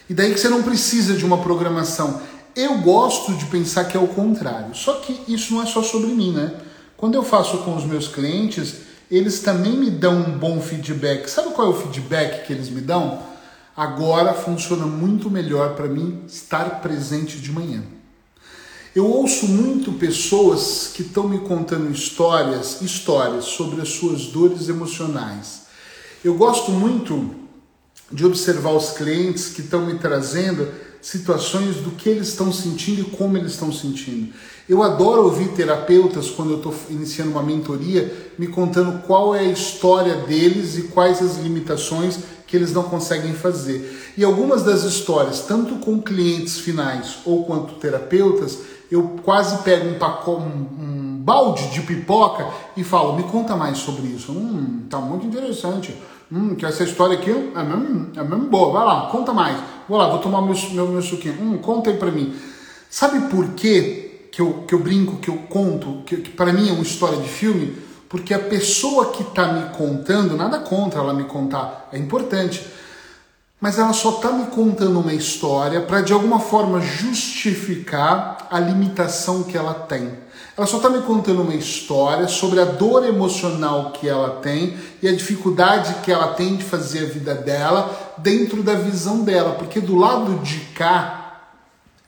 E 0.08 0.14
daí 0.14 0.32
que 0.32 0.38
você 0.38 0.49
não 0.49 0.62
precisa 0.62 1.14
de 1.14 1.25
uma 1.25 1.38
programação. 1.38 2.20
Eu 2.54 2.78
gosto 2.78 3.35
de 3.35 3.47
pensar 3.47 3.87
que 3.87 3.97
é 3.97 4.00
o 4.00 4.06
contrário. 4.06 4.73
Só 4.76 4.94
que 4.94 5.20
isso 5.26 5.54
não 5.54 5.62
é 5.62 5.66
só 5.66 5.82
sobre 5.82 6.11
mim, 6.11 6.30
né? 6.30 6.54
Quando 6.97 7.16
eu 7.16 7.25
faço 7.25 7.58
com 7.58 7.76
os 7.76 7.85
meus 7.85 8.06
clientes, 8.06 8.88
eles 9.10 9.40
também 9.40 9.72
me 9.72 9.90
dão 9.90 10.18
um 10.18 10.38
bom 10.38 10.60
feedback. 10.60 11.28
Sabe 11.28 11.52
qual 11.54 11.68
é 11.68 11.70
o 11.70 11.80
feedback 11.80 12.46
que 12.46 12.52
eles 12.52 12.68
me 12.68 12.80
dão? 12.80 13.22
Agora 13.76 14.34
funciona 14.34 14.86
muito 14.86 15.30
melhor 15.30 15.74
para 15.74 15.86
mim 15.86 16.22
estar 16.26 16.80
presente 16.82 17.38
de 17.38 17.52
manhã. 17.52 17.82
Eu 18.94 19.06
ouço 19.06 19.46
muito 19.46 19.92
pessoas 19.92 20.90
que 20.92 21.02
estão 21.02 21.28
me 21.28 21.38
contando 21.38 21.90
histórias, 21.90 22.82
histórias 22.82 23.44
sobre 23.44 23.80
as 23.80 23.90
suas 23.90 24.26
dores 24.26 24.68
emocionais. 24.68 25.62
Eu 26.24 26.34
gosto 26.34 26.72
muito 26.72 27.34
de 28.10 28.26
observar 28.26 28.72
os 28.72 28.90
clientes 28.90 29.48
que 29.48 29.60
estão 29.60 29.86
me 29.86 29.98
trazendo 29.98 30.68
situações 31.08 31.76
do 31.76 31.92
que 31.92 32.06
eles 32.06 32.28
estão 32.28 32.52
sentindo 32.52 33.00
e 33.00 33.04
como 33.04 33.38
eles 33.38 33.52
estão 33.52 33.72
sentindo. 33.72 34.30
Eu 34.68 34.82
adoro 34.82 35.24
ouvir 35.24 35.48
terapeutas 35.52 36.28
quando 36.28 36.50
eu 36.50 36.56
estou 36.58 36.74
iniciando 36.90 37.30
uma 37.30 37.42
mentoria 37.42 38.30
me 38.38 38.46
contando 38.46 39.00
qual 39.06 39.34
é 39.34 39.40
a 39.40 39.44
história 39.44 40.16
deles 40.26 40.76
e 40.76 40.82
quais 40.82 41.22
as 41.22 41.38
limitações 41.38 42.18
que 42.46 42.54
eles 42.54 42.74
não 42.74 42.82
conseguem 42.82 43.32
fazer. 43.32 44.12
E 44.18 44.22
algumas 44.22 44.62
das 44.62 44.82
histórias, 44.82 45.40
tanto 45.40 45.76
com 45.76 45.98
clientes 45.98 46.58
finais 46.58 47.20
ou 47.24 47.46
quanto 47.46 47.76
terapeutas, 47.76 48.58
eu 48.92 49.16
quase 49.22 49.62
pego 49.62 49.88
um 49.88 49.98
pacote, 49.98 50.42
um, 50.42 50.82
um 50.82 51.22
balde 51.22 51.70
de 51.70 51.80
pipoca 51.80 52.46
e 52.76 52.84
falo: 52.84 53.16
me 53.16 53.22
conta 53.22 53.56
mais 53.56 53.78
sobre 53.78 54.08
isso. 54.08 54.30
Hum, 54.32 54.82
tá 54.90 54.98
muito 54.98 55.26
interessante. 55.26 55.96
Hum, 56.30 56.54
que 56.54 56.66
essa 56.66 56.84
história 56.84 57.16
aqui 57.16 57.30
é 57.30 57.62
mesmo, 57.62 58.10
é 58.14 58.22
mesmo 58.22 58.50
boa. 58.50 58.72
Vai 58.74 58.84
lá, 58.84 59.08
conta 59.10 59.32
mais. 59.32 59.77
Vou 59.88 59.97
lá, 59.97 60.09
vou 60.09 60.18
tomar 60.18 60.42
meu, 60.42 60.54
meu, 60.73 60.88
meu 60.88 61.02
suquinho. 61.02 61.40
Hum, 61.40 61.59
conta 61.59 61.90
aí 61.90 61.97
pra 61.97 62.11
mim. 62.11 62.37
Sabe 62.90 63.28
por 63.28 63.49
quê 63.54 64.28
que 64.30 64.40
eu, 64.40 64.64
que 64.68 64.75
eu 64.75 64.78
brinco, 64.78 65.16
que 65.16 65.30
eu 65.30 65.37
conto, 65.49 66.02
que, 66.04 66.18
que 66.18 66.30
para 66.30 66.52
mim 66.52 66.68
é 66.68 66.73
uma 66.73 66.83
história 66.83 67.18
de 67.18 67.28
filme? 67.28 67.76
Porque 68.09 68.33
a 68.33 68.38
pessoa 68.38 69.12
que 69.12 69.23
está 69.23 69.52
me 69.52 69.76
contando, 69.76 70.37
nada 70.37 70.59
contra 70.61 71.00
ela 71.00 71.12
me 71.12 71.25
contar, 71.25 71.88
é 71.92 71.99
importante, 71.99 72.64
mas 73.61 73.78
ela 73.78 73.92
só 73.92 74.11
está 74.11 74.30
me 74.30 74.47
contando 74.47 75.00
uma 75.00 75.12
história 75.12 75.80
para 75.80 76.00
de 76.00 76.12
alguma 76.12 76.38
forma 76.38 76.80
justificar 76.80 78.47
a 78.50 78.61
limitação 78.61 79.42
que 79.42 79.57
ela 79.57 79.75
tem. 79.75 80.12
Ela 80.58 80.66
só 80.66 80.78
está 80.78 80.90
me 80.90 81.00
contando 81.02 81.42
uma 81.42 81.54
história 81.54 82.26
sobre 82.26 82.60
a 82.60 82.64
dor 82.64 83.06
emocional 83.06 83.92
que 83.92 84.08
ela 84.08 84.40
tem 84.42 84.76
e 85.00 85.06
a 85.06 85.14
dificuldade 85.14 85.94
que 86.02 86.10
ela 86.10 86.34
tem 86.34 86.56
de 86.56 86.64
fazer 86.64 87.04
a 87.04 87.08
vida 87.08 87.32
dela 87.32 88.16
dentro 88.18 88.60
da 88.64 88.74
visão 88.74 89.22
dela, 89.22 89.52
porque 89.52 89.80
do 89.80 89.94
lado 89.94 90.34
de 90.42 90.58
cá 90.74 91.42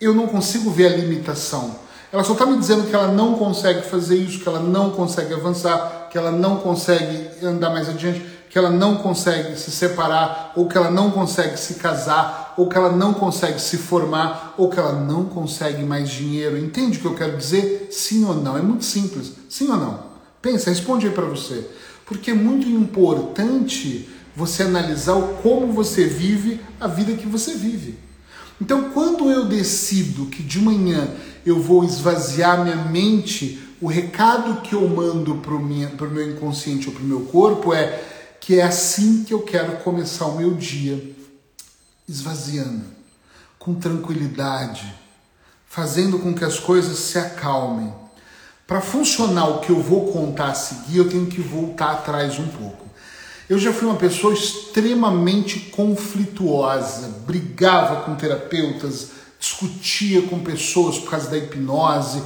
eu 0.00 0.12
não 0.12 0.26
consigo 0.26 0.68
ver 0.68 0.86
a 0.92 0.96
limitação. 0.96 1.76
Ela 2.12 2.24
só 2.24 2.32
está 2.32 2.44
me 2.44 2.58
dizendo 2.58 2.88
que 2.88 2.94
ela 2.94 3.06
não 3.06 3.34
consegue 3.34 3.82
fazer 3.82 4.16
isso, 4.16 4.40
que 4.40 4.48
ela 4.48 4.58
não 4.58 4.90
consegue 4.90 5.32
avançar, 5.32 6.08
que 6.10 6.18
ela 6.18 6.32
não 6.32 6.56
consegue 6.56 7.46
andar 7.46 7.70
mais 7.70 7.88
adiante, 7.88 8.20
que 8.50 8.58
ela 8.58 8.70
não 8.70 8.96
consegue 8.96 9.56
se 9.56 9.70
separar, 9.70 10.54
ou 10.56 10.66
que 10.66 10.76
ela 10.76 10.90
não 10.90 11.12
consegue 11.12 11.56
se 11.56 11.74
casar, 11.74 12.49
ou 12.60 12.68
que 12.68 12.76
ela 12.76 12.94
não 12.94 13.14
consegue 13.14 13.58
se 13.58 13.78
formar, 13.78 14.54
ou 14.58 14.68
que 14.68 14.78
ela 14.78 14.92
não 14.92 15.24
consegue 15.24 15.82
mais 15.82 16.10
dinheiro. 16.10 16.58
Entende 16.58 16.98
o 16.98 17.00
que 17.00 17.06
eu 17.06 17.14
quero 17.14 17.38
dizer? 17.38 17.88
Sim 17.90 18.22
ou 18.26 18.34
não? 18.34 18.54
É 18.54 18.60
muito 18.60 18.84
simples. 18.84 19.32
Sim 19.48 19.70
ou 19.70 19.78
não? 19.78 20.04
Pensa, 20.42 20.68
responde 20.68 21.06
aí 21.06 21.12
para 21.14 21.24
você. 21.24 21.66
Porque 22.04 22.32
é 22.32 22.34
muito 22.34 22.68
importante 22.68 24.10
você 24.36 24.64
analisar 24.64 25.14
o 25.14 25.36
como 25.36 25.72
você 25.72 26.04
vive 26.04 26.60
a 26.78 26.86
vida 26.86 27.14
que 27.14 27.26
você 27.26 27.54
vive. 27.54 27.98
Então, 28.60 28.90
quando 28.90 29.30
eu 29.30 29.46
decido 29.46 30.26
que 30.26 30.42
de 30.42 30.58
manhã 30.58 31.08
eu 31.46 31.58
vou 31.58 31.82
esvaziar 31.82 32.62
minha 32.62 32.76
mente, 32.76 33.58
o 33.80 33.86
recado 33.86 34.60
que 34.60 34.74
eu 34.74 34.86
mando 34.86 35.36
para 35.36 35.54
o 35.54 35.64
meu 36.10 36.30
inconsciente 36.30 36.88
ou 36.88 36.92
para 36.92 37.02
o 37.02 37.06
meu 37.06 37.20
corpo 37.20 37.72
é 37.72 38.04
que 38.38 38.60
é 38.60 38.62
assim 38.62 39.24
que 39.24 39.32
eu 39.32 39.40
quero 39.40 39.78
começar 39.78 40.26
o 40.26 40.36
meu 40.36 40.52
dia, 40.52 41.18
esvaziando, 42.10 42.84
com 43.56 43.74
tranquilidade, 43.74 44.92
fazendo 45.64 46.18
com 46.18 46.34
que 46.34 46.44
as 46.44 46.58
coisas 46.58 46.98
se 46.98 47.16
acalmem. 47.16 47.94
Para 48.66 48.80
funcionar 48.80 49.46
o 49.48 49.60
que 49.60 49.70
eu 49.70 49.80
vou 49.80 50.12
contar 50.12 50.48
a 50.48 50.54
seguir, 50.54 50.98
eu 50.98 51.08
tenho 51.08 51.26
que 51.26 51.40
voltar 51.40 51.92
atrás 51.92 52.38
um 52.38 52.48
pouco. 52.48 52.86
Eu 53.48 53.58
já 53.58 53.72
fui 53.72 53.86
uma 53.86 53.96
pessoa 53.96 54.34
extremamente 54.34 55.58
conflituosa, 55.70 57.08
brigava 57.26 58.02
com 58.02 58.14
terapeutas, 58.14 59.10
discutia 59.38 60.22
com 60.22 60.40
pessoas 60.40 60.98
por 60.98 61.10
causa 61.10 61.30
da 61.30 61.38
hipnose. 61.38 62.22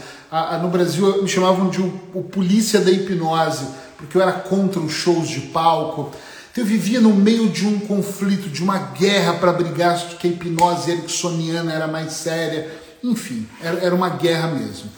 no 0.62 0.68
Brasil 0.68 1.22
me 1.22 1.28
chamavam 1.28 1.68
de 1.68 1.80
o, 1.80 2.00
o 2.14 2.22
polícia 2.22 2.80
da 2.80 2.90
hipnose, 2.90 3.66
porque 3.96 4.16
eu 4.16 4.22
era 4.22 4.32
contra 4.32 4.80
os 4.80 4.92
shows 4.92 5.28
de 5.28 5.40
palco. 5.40 6.10
Então, 6.54 6.62
eu 6.62 6.68
vivia 6.68 7.00
no 7.00 7.12
meio 7.12 7.48
de 7.48 7.66
um 7.66 7.80
conflito, 7.80 8.48
de 8.48 8.62
uma 8.62 8.78
guerra 8.78 9.32
para 9.34 9.52
brigar 9.52 9.98
que 10.16 10.28
a 10.28 10.30
hipnose 10.30 10.88
ericksoniana 10.88 11.72
era 11.72 11.88
mais 11.88 12.12
séria. 12.12 12.70
Enfim, 13.02 13.44
era 13.60 13.92
uma 13.92 14.08
guerra 14.10 14.46
mesmo. 14.46 14.88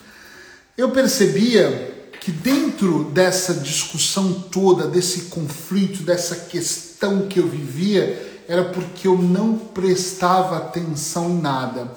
Eu 0.76 0.90
percebia 0.90 2.10
que 2.20 2.30
dentro 2.30 3.04
dessa 3.04 3.54
discussão 3.54 4.34
toda, 4.52 4.86
desse 4.86 5.30
conflito, 5.30 6.02
dessa 6.02 6.36
questão 6.36 7.22
que 7.22 7.40
eu 7.40 7.48
vivia, 7.48 8.42
era 8.46 8.64
porque 8.64 9.08
eu 9.08 9.16
não 9.16 9.56
prestava 9.56 10.58
atenção 10.58 11.30
em 11.30 11.40
nada. 11.40 11.90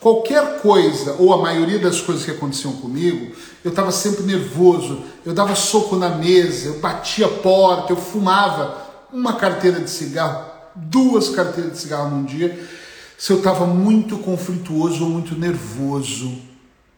Qualquer 0.00 0.58
coisa, 0.58 1.14
ou 1.20 1.32
a 1.32 1.40
maioria 1.40 1.78
das 1.78 2.00
coisas 2.00 2.24
que 2.24 2.32
aconteciam 2.32 2.72
comigo, 2.72 3.32
eu 3.62 3.70
estava 3.70 3.92
sempre 3.92 4.24
nervoso, 4.24 5.04
eu 5.24 5.32
dava 5.32 5.54
soco 5.54 5.94
na 5.94 6.08
mesa, 6.08 6.66
eu 6.66 6.80
batia 6.80 7.26
a 7.26 7.30
porta, 7.30 7.92
eu 7.92 7.96
fumava 7.96 8.83
uma 9.14 9.34
carteira 9.34 9.80
de 9.80 9.88
cigarro, 9.88 10.44
duas 10.74 11.28
carteiras 11.28 11.74
de 11.74 11.78
cigarro 11.78 12.10
num 12.10 12.24
dia, 12.24 12.68
se 13.16 13.32
eu 13.32 13.38
estava 13.38 13.64
muito 13.64 14.18
conflituoso 14.18 15.04
ou 15.04 15.08
muito 15.08 15.38
nervoso, 15.38 16.36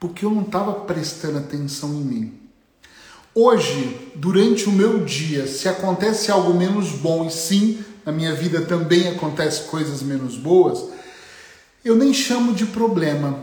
porque 0.00 0.24
eu 0.24 0.30
não 0.30 0.40
estava 0.40 0.72
prestando 0.72 1.36
atenção 1.36 1.90
em 1.90 2.04
mim. 2.04 2.40
Hoje, 3.34 4.12
durante 4.14 4.66
o 4.66 4.72
meu 4.72 5.04
dia, 5.04 5.46
se 5.46 5.68
acontece 5.68 6.30
algo 6.30 6.54
menos 6.54 6.88
bom, 6.92 7.26
e 7.26 7.30
sim, 7.30 7.84
na 8.02 8.10
minha 8.10 8.34
vida 8.34 8.62
também 8.62 9.08
acontece 9.08 9.64
coisas 9.64 10.00
menos 10.00 10.36
boas, 10.36 10.84
eu 11.84 11.94
nem 11.94 12.14
chamo 12.14 12.54
de 12.54 12.64
problema, 12.64 13.40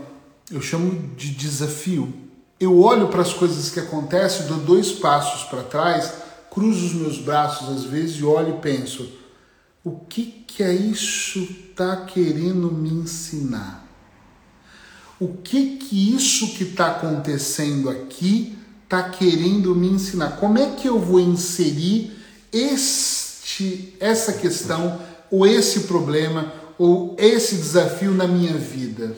eu 0.50 0.60
chamo 0.60 1.12
de 1.16 1.30
desafio. 1.30 2.12
Eu 2.58 2.80
olho 2.80 3.06
para 3.06 3.22
as 3.22 3.32
coisas 3.32 3.70
que 3.70 3.78
acontecem, 3.78 4.46
dou 4.46 4.58
dois 4.58 4.90
passos 4.90 5.44
para 5.44 5.62
trás, 5.62 6.23
cruzo 6.54 6.86
os 6.86 6.94
meus 6.94 7.18
braços 7.18 7.68
às 7.68 7.84
vezes 7.84 8.16
e 8.16 8.24
olho 8.24 8.56
e 8.56 8.60
penso: 8.60 9.10
o 9.82 9.90
que 9.90 10.44
que 10.46 10.62
é 10.62 10.72
isso 10.72 11.46
tá 11.74 11.96
querendo 12.06 12.70
me 12.70 12.88
ensinar? 12.88 13.84
O 15.20 15.28
que 15.28 15.76
que 15.76 16.14
isso 16.14 16.54
que 16.54 16.64
está 16.64 16.92
acontecendo 16.92 17.90
aqui 17.90 18.56
está 18.84 19.02
querendo 19.10 19.74
me 19.74 19.88
ensinar? 19.88 20.36
Como 20.36 20.58
é 20.58 20.70
que 20.70 20.88
eu 20.88 20.98
vou 20.98 21.20
inserir 21.20 22.12
este, 22.52 23.94
essa 24.00 24.34
questão 24.34 25.00
ou 25.30 25.46
esse 25.46 25.80
problema 25.80 26.52
ou 26.78 27.16
esse 27.18 27.56
desafio 27.56 28.12
na 28.12 28.26
minha 28.26 28.54
vida? 28.54 29.16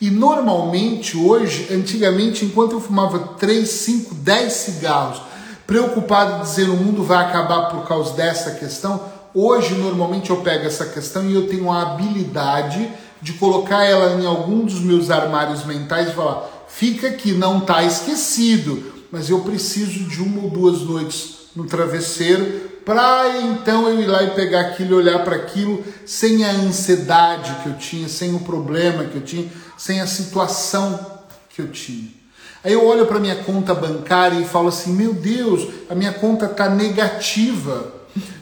E 0.00 0.10
normalmente 0.10 1.16
hoje, 1.16 1.68
antigamente, 1.72 2.44
enquanto 2.44 2.72
eu 2.72 2.80
fumava 2.80 3.36
3, 3.38 3.68
5, 3.68 4.14
10 4.16 4.52
cigarros, 4.52 5.31
preocupado 5.72 6.42
de 6.42 6.50
dizer 6.50 6.68
o 6.68 6.76
mundo 6.76 7.02
vai 7.02 7.24
acabar 7.24 7.70
por 7.70 7.88
causa 7.88 8.12
dessa 8.12 8.50
questão, 8.50 9.10
hoje 9.32 9.74
normalmente 9.74 10.28
eu 10.28 10.36
pego 10.42 10.66
essa 10.66 10.84
questão 10.84 11.26
e 11.26 11.34
eu 11.34 11.48
tenho 11.48 11.72
a 11.72 11.80
habilidade 11.80 12.90
de 13.22 13.32
colocar 13.32 13.82
ela 13.82 14.20
em 14.20 14.26
algum 14.26 14.66
dos 14.66 14.80
meus 14.80 15.10
armários 15.10 15.64
mentais 15.64 16.10
e 16.10 16.12
falar: 16.12 16.46
fica 16.68 17.08
aqui, 17.08 17.32
não 17.32 17.56
está 17.56 17.82
esquecido, 17.82 18.92
mas 19.10 19.30
eu 19.30 19.40
preciso 19.40 20.04
de 20.04 20.20
uma 20.20 20.42
ou 20.42 20.50
duas 20.50 20.82
noites 20.82 21.46
no 21.56 21.64
travesseiro 21.64 22.70
para 22.84 23.40
então 23.40 23.88
eu 23.88 23.98
ir 23.98 24.06
lá 24.06 24.24
e 24.24 24.30
pegar 24.32 24.60
aquilo 24.60 24.90
e 24.90 24.94
olhar 24.94 25.24
para 25.24 25.36
aquilo 25.36 25.82
sem 26.04 26.44
a 26.44 26.50
ansiedade 26.50 27.62
que 27.62 27.70
eu 27.70 27.78
tinha, 27.78 28.10
sem 28.10 28.34
o 28.34 28.40
problema 28.40 29.04
que 29.04 29.16
eu 29.16 29.22
tinha, 29.22 29.50
sem 29.78 30.02
a 30.02 30.06
situação 30.06 31.22
que 31.48 31.62
eu 31.62 31.68
tinha. 31.68 32.21
Aí 32.64 32.72
eu 32.72 32.86
olho 32.86 33.06
para 33.06 33.18
minha 33.18 33.36
conta 33.36 33.74
bancária 33.74 34.38
e 34.38 34.44
falo 34.44 34.68
assim: 34.68 34.92
meu 34.92 35.12
Deus, 35.12 35.68
a 35.90 35.94
minha 35.94 36.12
conta 36.12 36.46
está 36.46 36.68
negativa. 36.68 37.92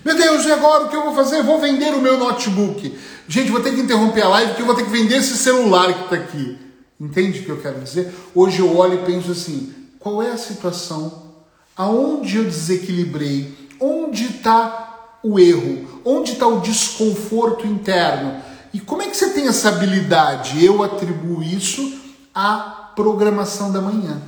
Meu 0.05 0.17
Deus, 0.17 0.45
e 0.45 0.53
agora 0.53 0.85
o 0.85 0.89
que 0.89 0.97
eu 0.97 1.05
vou 1.05 1.15
fazer? 1.15 1.43
vou 1.43 1.61
vender 1.61 1.95
o 1.95 2.01
meu 2.01 2.19
notebook. 2.19 2.99
Gente, 3.29 3.51
vou 3.51 3.61
ter 3.61 3.73
que 3.73 3.81
interromper 3.81 4.23
a 4.23 4.29
live 4.29 4.49
porque 4.49 4.63
eu 4.63 4.67
vou 4.67 4.75
ter 4.75 4.85
que 4.85 4.91
vender 4.91 5.17
esse 5.17 5.37
celular 5.37 5.93
que 5.93 6.05
está 6.05 6.17
aqui. 6.17 6.59
Entende 7.01 7.39
o 7.39 7.45
que 7.45 7.49
eu 7.51 7.61
quero 7.61 7.81
dizer? 7.81 8.13
Hoje 8.35 8.61
eu 8.61 8.77
olho 8.77 8.95
e 8.95 9.07
penso 9.07 9.31
assim: 9.33 9.73
qual 9.99 10.23
é 10.23 10.31
a 10.31 10.37
situação? 10.37 11.31
Aonde 11.77 12.37
eu 12.37 12.45
desequilibrei? 12.45 13.55
Onde 13.81 14.27
está 14.27 15.19
o 15.23 15.39
erro? 15.39 16.01
Onde 16.05 16.33
está 16.33 16.47
o 16.47 16.61
desconforto 16.61 17.67
interno? 17.67 18.43
E 18.73 18.79
como 18.79 19.03
é 19.03 19.07
que 19.07 19.17
você 19.17 19.31
tem 19.31 19.49
essa 19.49 19.69
habilidade? 19.69 20.63
Eu 20.65 20.83
atribuo 20.83 21.43
isso 21.43 21.99
à 22.35 22.80
programação 22.95 23.71
da 23.71 23.81
manhã. 23.81 24.21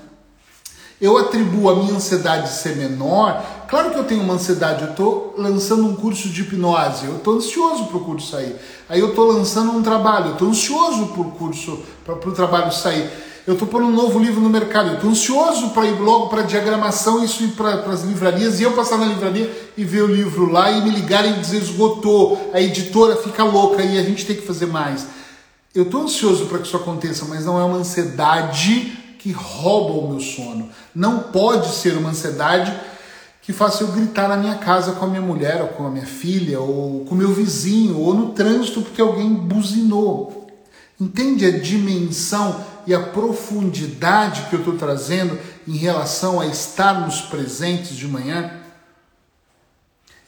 Eu 1.00 1.18
atribuo 1.18 1.68
a 1.68 1.76
minha 1.76 1.94
ansiedade 1.94 2.48
ser 2.48 2.76
menor. 2.76 3.44
Claro 3.68 3.90
que 3.90 3.98
eu 3.98 4.04
tenho 4.04 4.22
uma 4.22 4.34
ansiedade, 4.34 4.84
eu 4.84 4.90
estou 4.90 5.34
lançando 5.36 5.84
um 5.84 5.96
curso 5.96 6.28
de 6.28 6.42
hipnose, 6.42 7.06
eu 7.06 7.16
estou 7.16 7.36
ansioso 7.36 7.86
para 7.86 7.96
o 7.96 8.04
curso 8.04 8.30
sair. 8.30 8.54
Aí 8.88 9.00
eu 9.00 9.08
estou 9.08 9.32
lançando 9.32 9.72
um 9.72 9.82
trabalho, 9.82 10.26
eu 10.26 10.32
estou 10.32 10.48
ansioso 10.48 11.06
para 11.08 11.22
o 11.22 11.30
curso, 11.32 11.80
para 12.04 12.14
o 12.14 12.32
trabalho 12.32 12.72
sair 12.72 13.10
eu 13.44 13.54
estou 13.54 13.66
pondo 13.66 13.86
um 13.86 13.90
novo 13.90 14.20
livro 14.20 14.40
no 14.40 14.48
mercado, 14.48 14.90
eu 14.90 14.94
estou 14.94 15.10
ansioso 15.10 15.70
para 15.70 15.86
ir 15.86 15.98
logo 15.98 16.28
para 16.28 16.42
diagramação, 16.42 17.24
isso 17.24 17.42
ir 17.42 17.48
para 17.48 17.72
as 17.90 18.02
livrarias, 18.02 18.60
e 18.60 18.62
eu 18.62 18.70
passar 18.70 18.96
na 18.98 19.06
livraria 19.06 19.50
e 19.76 19.84
ver 19.84 20.02
o 20.02 20.06
livro 20.06 20.48
lá 20.50 20.70
e 20.70 20.80
me 20.80 20.90
ligarem 20.90 21.32
e 21.32 21.40
dizer 21.40 21.56
esgotou, 21.56 22.52
a 22.54 22.60
editora 22.60 23.16
fica 23.16 23.42
louca 23.42 23.82
e 23.82 23.98
a 23.98 24.02
gente 24.02 24.24
tem 24.24 24.36
que 24.36 24.46
fazer 24.46 24.66
mais. 24.66 25.06
Eu 25.74 25.84
estou 25.84 26.02
ansioso 26.02 26.46
para 26.46 26.58
que 26.58 26.66
isso 26.66 26.76
aconteça, 26.76 27.24
mas 27.24 27.46
não 27.46 27.58
é 27.58 27.64
uma 27.64 27.78
ansiedade 27.78 28.98
que 29.18 29.32
rouba 29.32 29.94
o 29.94 30.08
meu 30.10 30.20
sono. 30.20 30.68
Não 30.94 31.20
pode 31.20 31.74
ser 31.74 31.96
uma 31.96 32.10
ansiedade 32.10 32.78
que 33.40 33.52
faça 33.52 33.82
eu 33.82 33.88
gritar 33.88 34.28
na 34.28 34.36
minha 34.36 34.56
casa 34.56 34.92
com 34.92 35.04
a 35.04 35.08
minha 35.08 35.22
mulher, 35.22 35.62
ou 35.62 35.68
com 35.68 35.86
a 35.86 35.90
minha 35.90 36.06
filha, 36.06 36.60
ou 36.60 37.04
com 37.06 37.14
o 37.14 37.18
meu 37.18 37.32
vizinho, 37.32 37.98
ou 37.98 38.14
no 38.14 38.30
trânsito 38.32 38.82
porque 38.82 39.00
alguém 39.00 39.32
buzinou. 39.32 40.46
Entende 41.00 41.46
a 41.46 41.58
dimensão 41.58 42.64
e 42.86 42.94
a 42.94 43.00
profundidade 43.00 44.42
que 44.48 44.54
eu 44.54 44.60
estou 44.60 44.76
trazendo 44.76 45.38
em 45.66 45.76
relação 45.76 46.40
a 46.40 46.46
estarmos 46.46 47.22
presentes 47.22 47.96
de 47.96 48.06
manhã. 48.06 48.60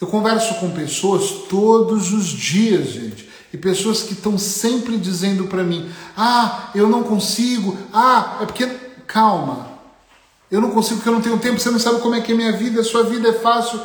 Eu 0.00 0.07
converso 0.07 0.54
com 0.57 0.70
pessoas 0.70 1.30
todos 1.48 2.12
os 2.12 2.26
dias, 2.26 2.88
gente, 2.88 3.28
e 3.54 3.56
pessoas 3.56 4.02
que 4.02 4.14
estão 4.14 4.36
sempre 4.36 4.98
dizendo 4.98 5.44
para 5.44 5.62
mim: 5.62 5.88
ah, 6.16 6.70
eu 6.74 6.88
não 6.88 7.04
consigo, 7.04 7.78
ah, 7.92 8.38
é 8.42 8.46
porque. 8.46 8.66
Calma, 9.06 9.78
eu 10.50 10.60
não 10.60 10.70
consigo 10.70 10.96
porque 10.96 11.08
eu 11.08 11.12
não 11.12 11.20
tenho 11.20 11.38
tempo, 11.38 11.60
você 11.60 11.70
não 11.70 11.78
sabe 11.78 12.00
como 12.00 12.16
é 12.16 12.20
que 12.20 12.32
é 12.32 12.34
a 12.34 12.38
minha 12.38 12.52
vida, 12.56 12.80
a 12.80 12.84
sua 12.84 13.04
vida 13.04 13.28
é 13.28 13.32
fácil. 13.32 13.80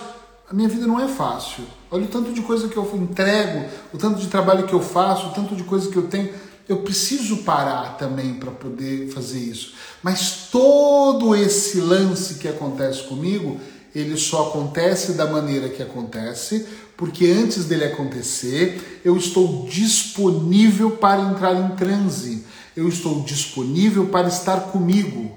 A 0.49 0.53
minha 0.53 0.67
vida 0.67 0.88
não 0.88 0.99
é 0.99 1.08
fácil. 1.08 1.63
Olha 1.91 2.05
o 2.05 2.08
tanto 2.08 2.32
de 2.32 2.41
coisa 2.41 2.67
que 2.67 2.75
eu 2.75 2.89
entrego, 2.95 3.65
o 3.93 3.97
tanto 3.99 4.19
de 4.19 4.25
trabalho 4.25 4.65
que 4.65 4.73
eu 4.73 4.82
faço, 4.82 5.27
o 5.27 5.32
tanto 5.32 5.55
de 5.55 5.63
coisa 5.63 5.91
que 5.91 5.97
eu 5.97 6.08
tenho 6.08 6.34
eu 6.69 6.77
preciso 6.77 7.38
parar 7.38 7.97
também 7.97 8.36
para 8.36 8.51
poder 8.51 9.10
fazer 9.10 9.39
isso. 9.39 9.73
Mas 10.03 10.49
todo 10.51 11.36
esse 11.36 11.82
lance 11.82 12.36
que 12.36 12.47
acontece 12.47 13.03
comigo, 13.03 13.60
ele 13.93 14.15
só 14.15 14.49
acontece 14.49 15.13
da 15.13 15.25
maneira 15.25 15.67
que 15.67 15.82
acontece, 15.82 16.67
porque 16.99 17.27
antes 17.27 17.63
dele 17.63 17.85
acontecer, 17.85 18.99
eu 19.05 19.15
estou 19.15 19.65
disponível 19.71 20.91
para 20.91 21.21
entrar 21.21 21.55
em 21.55 21.73
transe. 21.77 22.43
Eu 22.75 22.89
estou 22.89 23.21
disponível 23.21 24.07
para 24.07 24.27
estar 24.27 24.63
comigo. 24.63 25.31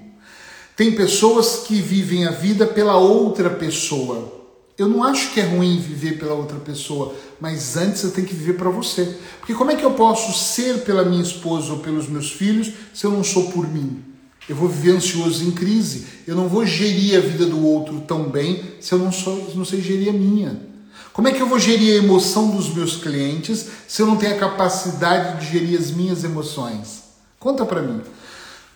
Tem 0.76 0.90
pessoas 0.90 1.62
que 1.64 1.76
vivem 1.76 2.26
a 2.26 2.32
vida 2.32 2.66
pela 2.66 2.96
outra 2.96 3.48
pessoa. 3.48 4.42
Eu 4.76 4.88
não 4.88 5.04
acho 5.04 5.32
que 5.32 5.38
é 5.38 5.44
ruim 5.44 5.78
viver 5.78 6.18
pela 6.18 6.34
outra 6.34 6.58
pessoa, 6.58 7.14
mas 7.40 7.76
antes 7.76 8.00
você 8.00 8.10
tem 8.10 8.24
que 8.24 8.34
viver 8.34 8.54
para 8.54 8.68
você. 8.68 9.16
Porque 9.38 9.54
como 9.54 9.70
é 9.70 9.76
que 9.76 9.84
eu 9.84 9.92
posso 9.92 10.36
ser 10.36 10.78
pela 10.80 11.04
minha 11.04 11.22
esposa 11.22 11.74
ou 11.74 11.78
pelos 11.78 12.08
meus 12.08 12.32
filhos 12.32 12.72
se 12.92 13.04
eu 13.04 13.12
não 13.12 13.22
sou 13.22 13.52
por 13.52 13.68
mim? 13.68 14.02
Eu 14.48 14.56
vou 14.56 14.68
viver 14.68 14.96
ansioso 14.96 15.44
em 15.44 15.52
crise. 15.52 16.06
Eu 16.26 16.34
não 16.34 16.48
vou 16.48 16.66
gerir 16.66 17.16
a 17.16 17.20
vida 17.20 17.46
do 17.46 17.64
outro 17.64 18.00
tão 18.00 18.24
bem 18.24 18.60
se 18.80 18.92
eu 18.92 18.98
não, 18.98 19.12
sou, 19.12 19.52
não 19.54 19.64
sei 19.64 19.80
gerir 19.80 20.08
a 20.08 20.12
minha. 20.12 20.71
Como 21.12 21.28
é 21.28 21.32
que 21.32 21.40
eu 21.40 21.46
vou 21.46 21.58
gerir 21.58 22.00
a 22.00 22.04
emoção 22.04 22.50
dos 22.50 22.72
meus 22.72 22.96
clientes 22.96 23.66
se 23.86 24.00
eu 24.00 24.06
não 24.06 24.16
tenho 24.16 24.34
a 24.34 24.38
capacidade 24.38 25.40
de 25.40 25.52
gerir 25.52 25.78
as 25.78 25.90
minhas 25.90 26.24
emoções? 26.24 27.02
Conta 27.38 27.66
para 27.66 27.82
mim. 27.82 28.00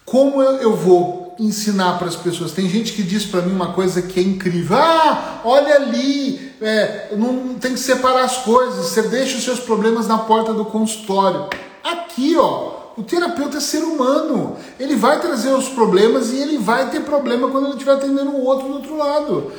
Como 0.05 0.42
eu, 0.42 0.77
vou 0.77 1.35
ensinar 1.38 1.99
para 1.99 2.09
as 2.09 2.16
pessoas. 2.16 2.53
Tem 2.53 2.68
gente 2.68 2.92
que 2.92 3.03
diz 3.03 3.25
para 3.25 3.42
mim 3.42 3.53
uma 3.53 3.72
coisa 3.72 4.03
que 4.03 4.20
é 4.20 4.22
incrível. 4.22 4.77
Ah, 4.77 5.40
olha 5.44 5.77
ali, 5.77 6.53
é, 6.61 7.14
não 7.16 7.55
tem 7.55 7.72
que 7.72 7.81
separar 7.81 8.25
as 8.25 8.38
coisas. 8.38 8.87
Você 8.87 9.03
deixa 9.03 9.37
os 9.37 9.44
seus 9.44 9.61
problemas 9.61 10.07
na 10.07 10.18
porta 10.18 10.53
do 10.53 10.64
consultório. 10.64 11.49
Aqui, 11.83 12.37
ó, 12.37 12.72
o 12.96 13.03
terapeuta 13.03 13.59
é 13.59 13.61
ser 13.61 13.83
humano. 13.83 14.57
Ele 14.79 14.96
vai 14.96 15.20
trazer 15.20 15.51
os 15.51 15.68
problemas 15.68 16.31
e 16.31 16.37
ele 16.37 16.59
vai 16.59 16.90
ter 16.90 17.01
problema 17.01 17.49
quando 17.49 17.64
ele 17.64 17.75
estiver 17.75 17.92
atendendo 17.92 18.31
o 18.31 18.44
outro 18.44 18.68
do 18.68 18.75
outro 18.75 18.96
lado. 18.96 19.53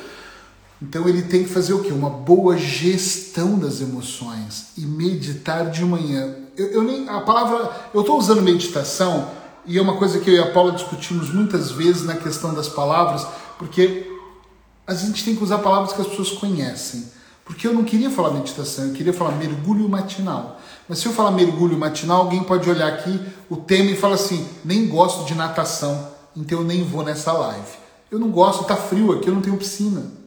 Então 0.80 1.08
ele 1.08 1.22
tem 1.22 1.42
que 1.42 1.48
fazer 1.50 1.72
o 1.72 1.82
quê? 1.82 1.92
Uma 1.92 2.10
boa 2.10 2.56
gestão 2.56 3.58
das 3.58 3.80
emoções 3.80 4.68
e 4.76 4.82
meditar 4.82 5.70
de 5.70 5.84
manhã. 5.84 6.36
Eu, 6.56 6.66
eu 6.66 6.82
nem 6.82 7.08
a 7.08 7.20
palavra, 7.20 7.70
eu 7.92 8.00
estou 8.00 8.18
usando 8.18 8.42
meditação 8.42 9.28
e 9.66 9.76
é 9.76 9.82
uma 9.82 9.96
coisa 9.96 10.20
que 10.20 10.30
eu 10.30 10.34
e 10.34 10.38
a 10.38 10.50
Paula 10.50 10.72
discutimos 10.72 11.32
muitas 11.32 11.70
vezes 11.70 12.04
na 12.04 12.14
questão 12.14 12.54
das 12.54 12.68
palavras, 12.68 13.26
porque 13.58 14.10
a 14.86 14.94
gente 14.94 15.24
tem 15.24 15.36
que 15.36 15.42
usar 15.42 15.58
palavras 15.58 15.92
que 15.92 16.00
as 16.00 16.06
pessoas 16.06 16.30
conhecem. 16.30 17.04
Porque 17.44 17.66
eu 17.66 17.74
não 17.74 17.82
queria 17.82 18.10
falar 18.10 18.30
meditação, 18.30 18.86
eu 18.86 18.92
queria 18.92 19.12
falar 19.12 19.32
mergulho 19.32 19.88
matinal. 19.88 20.60
Mas 20.88 20.98
se 20.98 21.06
eu 21.06 21.12
falar 21.12 21.30
mergulho 21.30 21.78
matinal, 21.78 22.22
alguém 22.22 22.42
pode 22.42 22.68
olhar 22.68 22.88
aqui 22.88 23.20
o 23.50 23.56
tema 23.56 23.90
e 23.90 23.96
falar 23.96 24.14
assim: 24.14 24.46
nem 24.64 24.86
gosto 24.86 25.24
de 25.24 25.34
natação, 25.34 26.08
então 26.36 26.60
eu 26.60 26.64
nem 26.64 26.84
vou 26.84 27.02
nessa 27.02 27.32
live. 27.32 27.68
Eu 28.10 28.18
não 28.18 28.30
gosto, 28.30 28.64
tá 28.64 28.76
frio 28.76 29.12
aqui, 29.12 29.28
eu 29.28 29.34
não 29.34 29.42
tenho 29.42 29.56
piscina. 29.56 30.17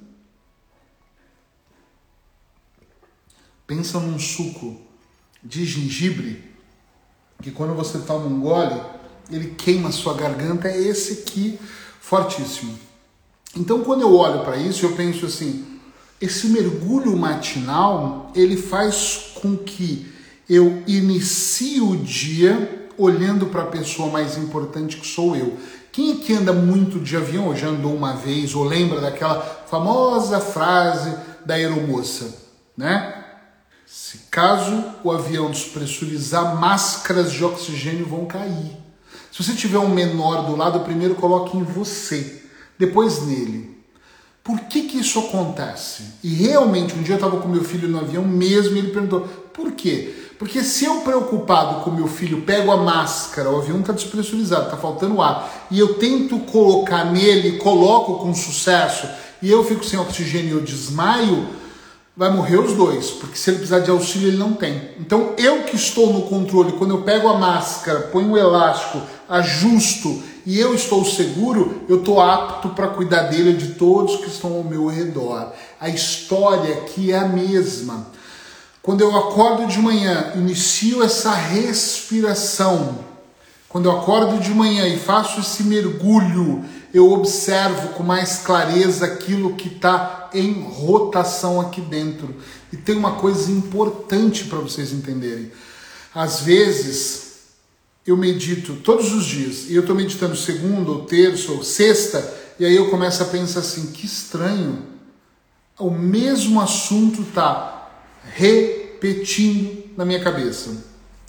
Pensa 3.71 4.01
num 4.01 4.19
suco 4.19 4.75
de 5.41 5.63
gengibre 5.63 6.43
que 7.41 7.51
quando 7.51 7.73
você 7.73 7.99
toma 7.99 8.25
um 8.25 8.41
gole, 8.41 8.77
ele 9.31 9.55
queima 9.57 9.87
a 9.87 9.93
sua 9.93 10.13
garganta, 10.13 10.67
é 10.67 10.77
esse 10.77 11.23
aqui 11.23 11.57
fortíssimo. 12.01 12.77
Então, 13.55 13.79
quando 13.81 14.01
eu 14.01 14.13
olho 14.13 14.43
para 14.43 14.57
isso, 14.57 14.85
eu 14.85 14.91
penso 14.97 15.25
assim: 15.25 15.65
esse 16.19 16.47
mergulho 16.47 17.15
matinal 17.15 18.29
ele 18.35 18.57
faz 18.57 19.31
com 19.35 19.55
que 19.55 20.13
eu 20.49 20.83
inicie 20.85 21.79
o 21.79 21.95
dia 21.95 22.89
olhando 22.97 23.45
para 23.45 23.61
a 23.61 23.67
pessoa 23.67 24.11
mais 24.11 24.37
importante 24.37 24.97
que 24.97 25.07
sou 25.07 25.33
eu. 25.33 25.57
Quem 25.93 26.11
é 26.11 26.15
que 26.15 26.33
anda 26.33 26.51
muito 26.51 26.99
de 26.99 27.15
avião, 27.15 27.47
ou 27.47 27.55
já 27.55 27.67
andou 27.67 27.95
uma 27.95 28.17
vez, 28.17 28.53
ou 28.53 28.65
lembra 28.65 28.99
daquela 28.99 29.39
famosa 29.39 30.41
frase 30.41 31.15
da 31.45 31.53
aeromoça, 31.53 32.37
né? 32.75 33.20
Se 33.93 34.19
caso 34.31 34.85
o 35.03 35.11
avião 35.11 35.51
despressurizar, 35.51 36.55
máscaras 36.55 37.29
de 37.29 37.43
oxigênio 37.43 38.05
vão 38.05 38.23
cair. 38.23 38.77
Se 39.29 39.43
você 39.43 39.51
tiver 39.51 39.79
um 39.79 39.89
menor 39.89 40.45
do 40.45 40.55
lado, 40.55 40.79
primeiro 40.79 41.13
coloque 41.15 41.57
em 41.57 41.63
você, 41.63 42.41
depois 42.79 43.27
nele. 43.27 43.77
Por 44.41 44.61
que, 44.61 44.83
que 44.83 44.97
isso 44.97 45.19
acontece? 45.19 46.03
E 46.23 46.33
realmente, 46.33 46.95
um 46.95 47.03
dia 47.03 47.15
eu 47.15 47.17
estava 47.17 47.41
com 47.41 47.49
meu 47.49 47.65
filho 47.65 47.89
no 47.89 47.99
avião 47.99 48.23
mesmo 48.23 48.77
e 48.77 48.79
ele 48.79 48.93
perguntou: 48.93 49.27
por 49.53 49.73
quê? 49.73 50.15
Porque 50.39 50.63
se 50.63 50.85
eu 50.85 51.01
preocupado 51.01 51.83
com 51.83 51.91
meu 51.91 52.07
filho 52.07 52.43
pego 52.43 52.71
a 52.71 52.77
máscara, 52.77 53.49
o 53.49 53.57
avião 53.57 53.81
está 53.81 53.91
despressurizado, 53.91 54.65
está 54.65 54.77
faltando 54.77 55.21
ar, 55.21 55.67
e 55.69 55.77
eu 55.77 55.95
tento 55.95 56.39
colocar 56.39 57.11
nele, 57.11 57.57
coloco 57.57 58.19
com 58.19 58.33
sucesso, 58.33 59.05
e 59.41 59.51
eu 59.51 59.65
fico 59.65 59.83
sem 59.83 59.99
oxigênio 59.99 60.47
e 60.47 60.59
eu 60.59 60.61
desmaio, 60.61 61.59
vai 62.21 62.29
morrer 62.29 62.57
os 62.57 62.73
dois, 62.73 63.09
porque 63.09 63.35
se 63.35 63.49
ele 63.49 63.57
precisar 63.57 63.79
de 63.79 63.89
auxílio 63.89 64.27
ele 64.27 64.37
não 64.37 64.53
tem. 64.53 64.91
Então 64.99 65.33
eu 65.39 65.63
que 65.63 65.75
estou 65.75 66.13
no 66.13 66.21
controle, 66.27 66.73
quando 66.73 66.91
eu 66.91 67.01
pego 67.01 67.27
a 67.27 67.39
máscara, 67.39 68.01
ponho 68.11 68.33
o 68.33 68.37
elástico, 68.37 69.01
ajusto 69.27 70.21
e 70.45 70.59
eu 70.59 70.75
estou 70.75 71.03
seguro, 71.03 71.81
eu 71.89 71.97
estou 71.97 72.21
apto 72.21 72.69
para 72.69 72.89
cuidar 72.89 73.23
dele 73.23 73.53
e 73.53 73.57
de 73.57 73.73
todos 73.73 74.17
que 74.17 74.27
estão 74.27 74.53
ao 74.53 74.63
meu 74.63 74.85
redor. 74.85 75.51
A 75.79 75.89
história 75.89 76.75
aqui 76.75 77.11
é 77.11 77.17
a 77.17 77.27
mesma. 77.27 78.05
Quando 78.83 79.01
eu 79.01 79.17
acordo 79.17 79.65
de 79.65 79.79
manhã, 79.79 80.33
inicio 80.35 81.01
essa 81.01 81.31
respiração. 81.31 82.99
Quando 83.67 83.89
eu 83.89 83.97
acordo 83.97 84.39
de 84.39 84.51
manhã 84.51 84.87
e 84.87 84.99
faço 84.99 85.39
esse 85.39 85.63
mergulho, 85.63 86.63
eu 86.93 87.11
observo 87.11 87.89
com 87.89 88.03
mais 88.03 88.39
clareza 88.39 89.05
aquilo 89.05 89.55
que 89.55 89.67
está 89.67 90.29
em 90.33 90.61
rotação 90.63 91.59
aqui 91.61 91.81
dentro. 91.81 92.35
E 92.71 92.77
tem 92.77 92.95
uma 92.95 93.13
coisa 93.13 93.51
importante 93.51 94.45
para 94.45 94.59
vocês 94.59 94.91
entenderem. 94.91 95.51
Às 96.13 96.41
vezes, 96.41 97.31
eu 98.05 98.17
medito 98.17 98.75
todos 98.77 99.13
os 99.13 99.25
dias, 99.25 99.69
e 99.69 99.75
eu 99.75 99.81
estou 99.81 99.95
meditando 99.95 100.35
segunda, 100.35 100.91
ou 100.91 101.05
terça, 101.05 101.51
ou 101.51 101.63
sexta, 101.63 102.33
e 102.59 102.65
aí 102.65 102.75
eu 102.75 102.89
começo 102.89 103.23
a 103.23 103.27
pensar 103.27 103.61
assim: 103.61 103.91
que 103.91 104.05
estranho, 104.05 104.83
o 105.79 105.89
mesmo 105.89 106.59
assunto 106.59 107.21
está 107.21 107.89
repetindo 108.35 109.89
na 109.97 110.05
minha 110.05 110.21
cabeça. 110.21 110.69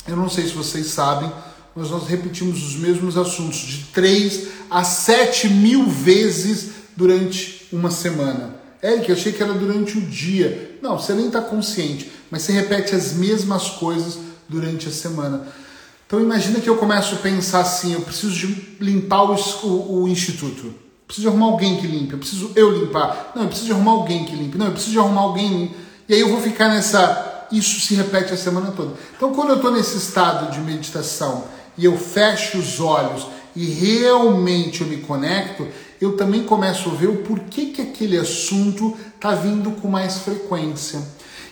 Eu 0.07 0.17
não 0.17 0.29
sei 0.29 0.45
se 0.45 0.55
vocês 0.55 0.87
sabem, 0.87 1.33
mas 1.75 1.91
nós 1.91 2.07
repetimos 2.07 2.63
os 2.63 2.77
mesmos 2.77 3.17
assuntos 3.17 3.59
de 3.59 3.85
3 3.93 4.49
a 4.71 4.85
7 4.85 5.49
mil 5.49 5.87
vezes 5.87 6.71
durante 6.97 7.67
uma 7.73 7.91
semana. 7.91 8.57
Eric, 8.83 9.09
eu 9.09 9.17
achei 9.17 9.33
que 9.33 9.43
era 9.43 9.55
durante 9.55 9.97
o 9.97 10.01
dia. 10.01 10.79
Não, 10.83 10.99
você 10.99 11.15
nem 11.15 11.27
está 11.27 11.41
consciente, 11.41 12.11
mas 12.31 12.43
você 12.43 12.53
repete 12.53 12.95
as 12.95 13.13
mesmas 13.13 13.71
coisas 13.71 14.19
durante 14.49 14.89
a 14.89 14.93
semana. 14.93 15.47
Então 16.07 16.21
imagina 16.21 16.61
que 16.61 16.69
eu 16.69 16.77
começo 16.77 17.15
a 17.15 17.19
pensar 17.19 17.61
assim, 17.61 17.95
eu 17.95 18.03
preciso 18.03 18.33
de 18.35 18.77
limpar 18.81 19.23
o, 19.23 19.35
o, 19.67 20.03
o 20.03 20.09
instituto. 20.09 20.75
Preciso 21.07 21.29
de 21.29 21.29
arrumar 21.29 21.53
alguém 21.53 21.77
que 21.77 21.87
limpe. 21.87 22.13
Eu 22.13 22.19
preciso 22.19 22.51
eu 22.55 22.71
limpar. 22.71 23.33
Não, 23.35 23.43
eu 23.43 23.49
preciso 23.49 23.69
de 23.69 23.73
arrumar 23.73 23.93
alguém 23.93 24.25
que 24.25 24.35
limpe. 24.35 24.59
Não, 24.59 24.67
eu 24.67 24.73
preciso 24.73 24.93
de 24.93 24.99
arrumar 24.99 25.23
alguém 25.23 25.75
e 26.09 26.15
aí 26.15 26.21
eu 26.21 26.29
vou 26.29 26.41
ficar 26.41 26.69
nessa. 26.69 27.47
Isso 27.51 27.81
se 27.81 27.95
repete 27.95 28.33
a 28.33 28.37
semana 28.37 28.73
toda. 28.73 28.95
Então, 29.17 29.33
quando 29.33 29.51
eu 29.51 29.57
estou 29.57 29.71
nesse 29.71 29.97
estado 29.97 30.51
de 30.53 30.61
meditação 30.61 31.45
e 31.83 31.85
eu 31.85 31.99
fecho 31.99 32.59
os 32.59 32.79
olhos 32.79 33.27
e 33.57 33.67
realmente 33.67 34.83
eu 34.83 34.87
me 34.87 34.99
conecto, 34.99 35.67
eu 36.01 36.17
também 36.17 36.45
começo 36.45 36.89
a 36.89 36.95
ver 36.95 37.09
o 37.09 37.17
porquê 37.17 37.67
que 37.67 37.83
aquele 37.83 38.17
assunto 38.17 38.97
está 39.17 39.35
vindo 39.35 39.73
com 39.73 39.89
mais 39.89 40.19
frequência. 40.19 41.03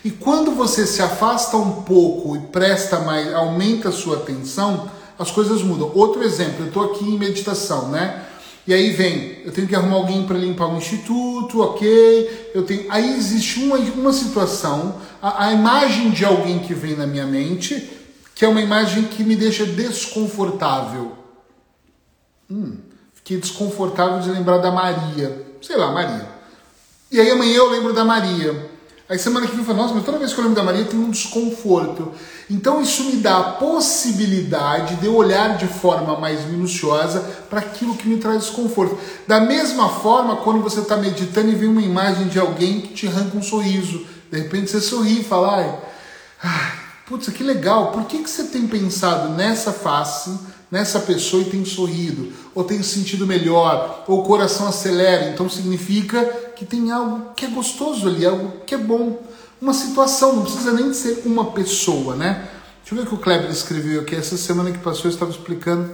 E 0.05 0.11
quando 0.11 0.53
você 0.53 0.87
se 0.87 1.03
afasta 1.03 1.57
um 1.57 1.83
pouco 1.83 2.37
e 2.37 2.39
presta 2.39 3.01
mais, 3.01 3.35
aumenta 3.35 3.89
a 3.89 3.93
sua 3.93 4.19
atenção, 4.19 4.89
as 5.19 5.33
coisas 5.33 5.63
mudam. 5.63 5.91
Outro 5.97 6.23
exemplo, 6.23 6.61
eu 6.61 6.69
estou 6.69 6.85
aqui 6.85 7.05
em 7.05 7.19
meditação, 7.19 7.89
né? 7.89 8.23
E 8.69 8.73
aí 8.73 8.91
vem, 8.91 9.39
eu 9.45 9.51
tenho 9.51 9.67
que 9.67 9.75
arrumar 9.75 9.97
alguém 9.97 10.23
para 10.25 10.39
limpar 10.39 10.69
o 10.69 10.77
instituto, 10.77 11.61
ok? 11.61 12.51
Eu 12.55 12.63
tenho. 12.63 12.87
Aí 12.89 13.17
existe 13.17 13.59
uma, 13.59 13.77
uma 13.77 14.13
situação, 14.13 14.95
a, 15.21 15.47
a 15.47 15.53
imagem 15.53 16.11
de 16.11 16.25
alguém 16.25 16.61
que 16.61 16.73
vem 16.73 16.95
na 16.95 17.07
minha 17.07 17.27
mente, 17.27 18.00
que 18.41 18.45
é 18.47 18.49
uma 18.49 18.63
imagem 18.63 19.05
que 19.05 19.23
me 19.23 19.37
deixa 19.37 19.67
desconfortável. 19.67 21.13
Hum, 22.51 22.79
fiquei 23.13 23.37
desconfortável 23.37 24.19
de 24.21 24.31
lembrar 24.31 24.57
da 24.57 24.71
Maria. 24.71 25.47
Sei 25.61 25.77
lá, 25.77 25.93
Maria. 25.93 26.27
E 27.13 27.21
aí 27.21 27.31
amanhã 27.31 27.57
eu 27.57 27.69
lembro 27.69 27.93
da 27.93 28.03
Maria. 28.03 28.71
Aí 29.11 29.19
semana 29.19 29.47
que 29.47 29.53
vem 29.53 29.61
eu 29.61 29.67
falo, 29.67 29.77
nossa, 29.77 29.93
mas 29.93 30.07
toda 30.07 30.17
vez 30.17 30.33
que 30.33 30.39
eu 30.39 30.45
lembro 30.45 30.57
da 30.57 30.63
Maria 30.63 30.87
tem 30.87 30.99
um 30.99 31.11
desconforto. 31.11 32.15
Então 32.49 32.81
isso 32.81 33.05
me 33.05 33.17
dá 33.17 33.41
a 33.41 33.53
possibilidade 33.53 34.97
de 34.97 35.05
eu 35.05 35.15
olhar 35.15 35.59
de 35.59 35.67
forma 35.67 36.19
mais 36.19 36.43
minuciosa 36.47 37.21
para 37.51 37.61
aquilo 37.61 37.95
que 37.95 38.09
me 38.09 38.17
traz 38.17 38.45
desconforto. 38.45 38.99
Da 39.29 39.43
mesma 39.43 39.91
forma, 39.91 40.37
quando 40.37 40.63
você 40.63 40.81
está 40.81 40.97
meditando 40.97 41.51
e 41.51 41.57
vê 41.57 41.67
uma 41.67 41.83
imagem 41.83 42.27
de 42.29 42.41
alguém 42.41 42.81
que 42.81 42.95
te 42.95 43.07
arranca 43.07 43.37
um 43.37 43.43
sorriso, 43.43 44.07
de 44.33 44.39
repente 44.39 44.71
você 44.71 44.81
sorri 44.81 45.21
e 45.21 45.25
fala, 45.25 45.57
ai, 45.59 45.79
ai 46.43 46.80
putz, 47.11 47.29
que 47.31 47.43
legal, 47.43 47.91
por 47.91 48.05
que, 48.05 48.23
que 48.23 48.31
você 48.31 48.45
tem 48.45 48.69
pensado 48.69 49.31
nessa 49.31 49.73
face, 49.73 50.31
nessa 50.71 51.01
pessoa 51.01 51.43
e 51.43 51.47
tem 51.47 51.65
sorrido? 51.65 52.33
Ou 52.55 52.63
tem 52.63 52.81
sentido 52.85 53.27
melhor? 53.27 54.05
Ou 54.07 54.21
o 54.21 54.23
coração 54.23 54.69
acelera? 54.69 55.29
Então 55.31 55.49
significa 55.49 56.25
que 56.55 56.65
tem 56.65 56.93
algo 56.93 57.33
que 57.35 57.45
é 57.45 57.49
gostoso 57.49 58.07
ali, 58.07 58.25
algo 58.25 58.61
que 58.65 58.77
é 58.77 58.79
bom. 58.79 59.21
Uma 59.61 59.75
situação, 59.75 60.37
não 60.37 60.43
precisa 60.45 60.73
nem 60.73 60.95
ser 60.95 61.23
uma 61.27 61.47
pessoa, 61.47 62.15
né? 62.15 62.49
Deixa 62.81 62.95
eu 62.95 62.97
ver 62.97 63.03
o 63.03 63.07
que 63.07 63.15
o 63.15 63.19
Kleber 63.19 63.51
escreveu 63.51 64.03
aqui. 64.03 64.15
Essa 64.15 64.37
semana 64.37 64.71
que 64.71 64.79
passou 64.79 65.07
eu 65.07 65.11
estava 65.11 65.33
explicando. 65.33 65.91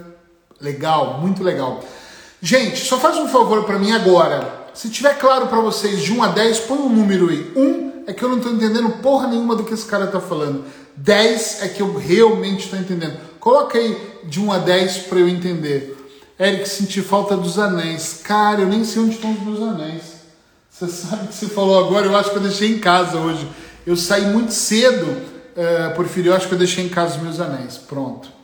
Legal, 0.60 1.18
muito 1.20 1.42
legal. 1.42 1.82
Gente, 2.42 2.84
só 2.84 2.98
faz 2.98 3.16
um 3.16 3.26
favor 3.26 3.64
para 3.64 3.78
mim 3.78 3.92
agora. 3.92 4.66
Se 4.74 4.90
tiver 4.90 5.18
claro 5.18 5.46
para 5.46 5.60
vocês 5.60 6.02
de 6.02 6.12
1 6.12 6.22
a 6.22 6.28
10, 6.28 6.60
põe 6.60 6.78
um 6.78 6.90
número 6.90 7.30
aí. 7.30 7.52
1 7.56 8.04
é 8.06 8.12
que 8.12 8.22
eu 8.22 8.28
não 8.28 8.36
estou 8.36 8.52
entendendo 8.52 8.90
porra 9.02 9.26
nenhuma 9.26 9.56
do 9.56 9.64
que 9.64 9.72
esse 9.72 9.86
cara 9.86 10.04
está 10.04 10.20
falando. 10.20 10.64
10 10.96 11.62
é 11.62 11.68
que 11.68 11.80
eu 11.80 11.96
realmente 11.96 12.64
estou 12.64 12.78
entendendo. 12.78 13.18
Coloca 13.38 13.78
aí 13.78 13.96
de 14.24 14.40
1 14.40 14.52
a 14.52 14.58
10 14.58 14.98
para 14.98 15.18
eu 15.18 15.28
entender. 15.28 15.96
Eric, 16.38 16.68
senti 16.68 17.00
falta 17.00 17.36
dos 17.36 17.58
anéis. 17.58 18.20
Cara, 18.22 18.60
eu 18.62 18.68
nem 18.68 18.84
sei 18.84 19.02
onde 19.02 19.14
estão 19.14 19.32
os 19.32 19.40
meus 19.40 19.62
anéis. 19.62 20.02
Você 20.70 20.88
sabe 20.92 21.28
que 21.28 21.34
você 21.34 21.46
falou 21.46 21.78
agora, 21.84 22.06
eu 22.06 22.16
acho 22.16 22.30
que 22.30 22.36
eu 22.36 22.42
deixei 22.42 22.70
em 22.70 22.78
casa 22.78 23.16
hoje. 23.16 23.48
Eu 23.86 23.96
saí 23.96 24.26
muito 24.26 24.52
cedo, 24.52 25.06
uh, 25.06 25.94
Porfírio, 25.94 26.30
eu 26.30 26.36
acho 26.36 26.48
que 26.48 26.54
eu 26.54 26.58
deixei 26.58 26.84
em 26.84 26.88
casa 26.88 27.16
os 27.16 27.22
meus 27.22 27.40
anéis. 27.40 27.78
Pronto. 27.78 28.36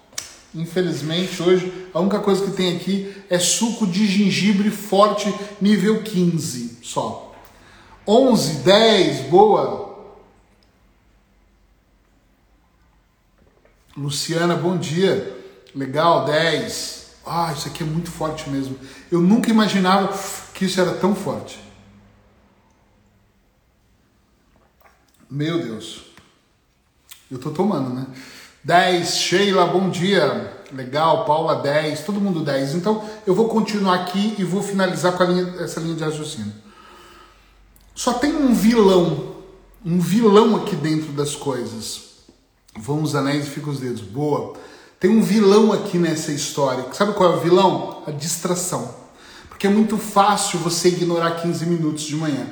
Infelizmente, 0.54 1.42
hoje, 1.42 1.72
a 1.92 2.00
única 2.00 2.20
coisa 2.20 2.44
que 2.44 2.50
tem 2.50 2.76
aqui 2.76 3.12
é 3.28 3.38
suco 3.38 3.86
de 3.86 4.06
gengibre 4.06 4.70
forte, 4.70 5.32
nível 5.60 6.02
15 6.02 6.78
só. 6.82 7.34
11, 8.06 8.54
10, 8.62 9.20
boa. 9.28 9.81
Luciana, 13.96 14.56
bom 14.56 14.76
dia. 14.76 15.36
Legal, 15.74 16.24
10. 16.24 17.02
Ah, 17.26 17.52
isso 17.56 17.68
aqui 17.68 17.82
é 17.82 17.86
muito 17.86 18.10
forte 18.10 18.48
mesmo. 18.48 18.78
Eu 19.10 19.20
nunca 19.20 19.50
imaginava 19.50 20.16
que 20.54 20.64
isso 20.64 20.80
era 20.80 20.94
tão 20.94 21.14
forte. 21.14 21.60
Meu 25.30 25.62
Deus. 25.62 26.04
Eu 27.30 27.38
tô 27.38 27.50
tomando, 27.50 27.94
né? 27.94 28.06
10, 28.64 29.16
Sheila, 29.16 29.66
bom 29.66 29.90
dia. 29.90 30.60
Legal, 30.72 31.24
Paula 31.24 31.56
10, 31.56 32.04
todo 32.04 32.20
mundo 32.20 32.44
10. 32.44 32.74
Então 32.74 33.08
eu 33.26 33.34
vou 33.34 33.48
continuar 33.48 33.94
aqui 33.94 34.34
e 34.38 34.44
vou 34.44 34.62
finalizar 34.62 35.12
com 35.12 35.24
linha, 35.24 35.54
essa 35.60 35.80
linha 35.80 35.96
de 35.96 36.04
raciocínio. 36.04 36.52
Só 37.94 38.14
tem 38.14 38.34
um 38.34 38.54
vilão, 38.54 39.36
um 39.84 40.00
vilão 40.00 40.56
aqui 40.56 40.74
dentro 40.76 41.12
das 41.12 41.36
coisas. 41.36 42.11
Vão 42.78 43.02
os 43.02 43.14
anéis 43.14 43.46
e 43.46 43.50
ficam 43.50 43.72
os 43.72 43.80
dedos. 43.80 44.00
Boa. 44.00 44.54
Tem 44.98 45.10
um 45.10 45.22
vilão 45.22 45.72
aqui 45.72 45.98
nessa 45.98 46.32
história. 46.32 46.86
Sabe 46.92 47.12
qual 47.12 47.32
é 47.32 47.36
o 47.36 47.40
vilão? 47.40 48.02
A 48.06 48.10
distração. 48.10 48.94
Porque 49.48 49.66
é 49.66 49.70
muito 49.70 49.98
fácil 49.98 50.58
você 50.58 50.88
ignorar 50.88 51.42
15 51.42 51.66
minutos 51.66 52.04
de 52.04 52.16
manhã. 52.16 52.46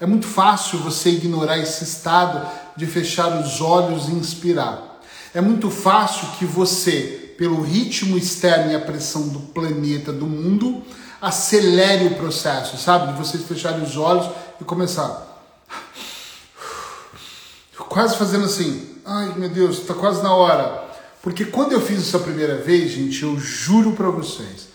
É 0.00 0.06
muito 0.06 0.26
fácil 0.26 0.78
você 0.78 1.10
ignorar 1.10 1.58
esse 1.58 1.84
estado 1.84 2.46
de 2.76 2.86
fechar 2.86 3.40
os 3.40 3.60
olhos 3.60 4.08
e 4.08 4.12
inspirar. 4.12 5.00
É 5.32 5.40
muito 5.40 5.70
fácil 5.70 6.28
que 6.38 6.44
você, 6.44 7.34
pelo 7.38 7.62
ritmo 7.62 8.16
externo 8.16 8.72
e 8.72 8.74
a 8.74 8.80
pressão 8.80 9.28
do 9.28 9.40
planeta, 9.40 10.12
do 10.12 10.26
mundo, 10.26 10.82
acelere 11.20 12.06
o 12.06 12.14
processo, 12.14 12.76
sabe? 12.76 13.12
De 13.12 13.18
vocês 13.18 13.44
fecharem 13.44 13.82
os 13.82 13.96
olhos 13.96 14.28
e 14.60 14.64
começar. 14.64 15.42
Quase 17.76 18.16
fazendo 18.16 18.44
assim, 18.44 18.95
ai 19.06 19.32
meu 19.36 19.48
Deus, 19.48 19.78
está 19.78 19.94
quase 19.94 20.22
na 20.22 20.34
hora. 20.34 20.84
Porque 21.22 21.44
quando 21.44 21.72
eu 21.72 21.80
fiz 21.80 22.00
isso 22.00 22.16
a 22.16 22.20
primeira 22.20 22.56
vez, 22.58 22.90
gente, 22.90 23.22
eu 23.22 23.38
juro 23.38 23.92
para 23.92 24.10
vocês, 24.10 24.68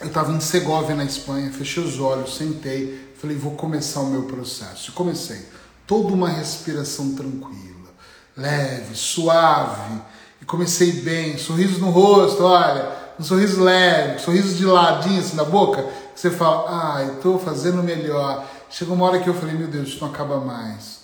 eu 0.00 0.08
estava 0.08 0.32
em 0.32 0.40
Segovia, 0.40 0.94
na 0.94 1.04
Espanha, 1.04 1.50
fechei 1.52 1.82
os 1.82 1.98
olhos, 1.98 2.36
sentei, 2.36 3.12
falei, 3.20 3.36
vou 3.36 3.52
começar 3.52 4.00
o 4.00 4.06
meu 4.06 4.24
processo. 4.24 4.90
E 4.90 4.92
comecei. 4.92 5.40
Toda 5.86 6.12
uma 6.12 6.28
respiração 6.28 7.14
tranquila, 7.14 7.90
leve, 8.36 8.94
suave. 8.94 10.00
E 10.40 10.44
comecei 10.44 10.92
bem, 10.92 11.36
sorriso 11.38 11.80
no 11.80 11.90
rosto, 11.90 12.44
olha, 12.44 12.96
Um 13.18 13.24
sorriso 13.24 13.60
leve, 13.60 14.20
sorriso 14.20 14.54
de 14.54 14.64
ladinho 14.64 15.18
assim 15.18 15.34
na 15.34 15.42
boca, 15.42 15.82
que 15.82 16.20
você 16.20 16.30
fala, 16.30 16.66
ah, 16.68 17.16
tô 17.20 17.36
fazendo 17.36 17.82
melhor. 17.82 18.46
Chegou 18.70 18.94
uma 18.94 19.06
hora 19.06 19.18
que 19.18 19.28
eu 19.28 19.34
falei, 19.34 19.56
meu 19.56 19.66
Deus, 19.66 19.88
isso 19.88 20.00
não 20.00 20.08
acaba 20.08 20.38
mais. 20.38 20.97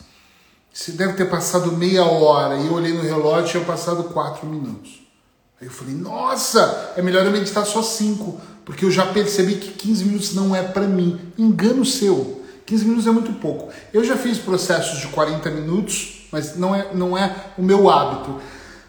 Você 0.75 0.91
deve 0.91 1.13
ter 1.13 1.31
passado 1.31 1.71
meia 1.71 2.05
hora 2.05 2.57
e 2.57 2.67
eu 2.67 2.73
olhei 2.73 2.93
no 2.93 3.01
relógio 3.01 3.47
e 3.47 3.51
tinha 3.53 3.65
passado 3.65 4.03
quatro 4.13 4.45
minutos. 4.45 5.07
Aí 5.61 5.69
eu 5.69 5.71
falei, 5.71 5.95
nossa, 5.95 6.95
é 6.97 7.01
melhor 7.01 7.25
eu 7.25 7.31
meditar 7.31 7.65
só 7.65 7.81
cinco, 7.81 8.41
porque 8.65 8.85
eu 8.85 8.91
já 8.91 9.07
percebi 9.07 9.55
que 9.55 9.71
15 9.71 10.05
minutos 10.05 10.35
não 10.35 10.55
é 10.55 10.65
para 10.65 10.89
mim. 10.89 11.21
Engano 11.39 11.85
seu. 11.85 12.43
15 12.67 12.85
minutos 12.87 13.07
é 13.07 13.13
muito 13.13 13.33
pouco. 13.35 13.73
Eu 13.93 14.03
já 14.03 14.17
fiz 14.17 14.37
processos 14.37 14.99
de 14.99 15.07
40 15.07 15.49
minutos, 15.49 16.27
mas 16.33 16.57
não 16.57 16.75
é, 16.75 16.93
não 16.93 17.17
é 17.17 17.53
o 17.57 17.63
meu 17.63 17.89
hábito. 17.89 18.41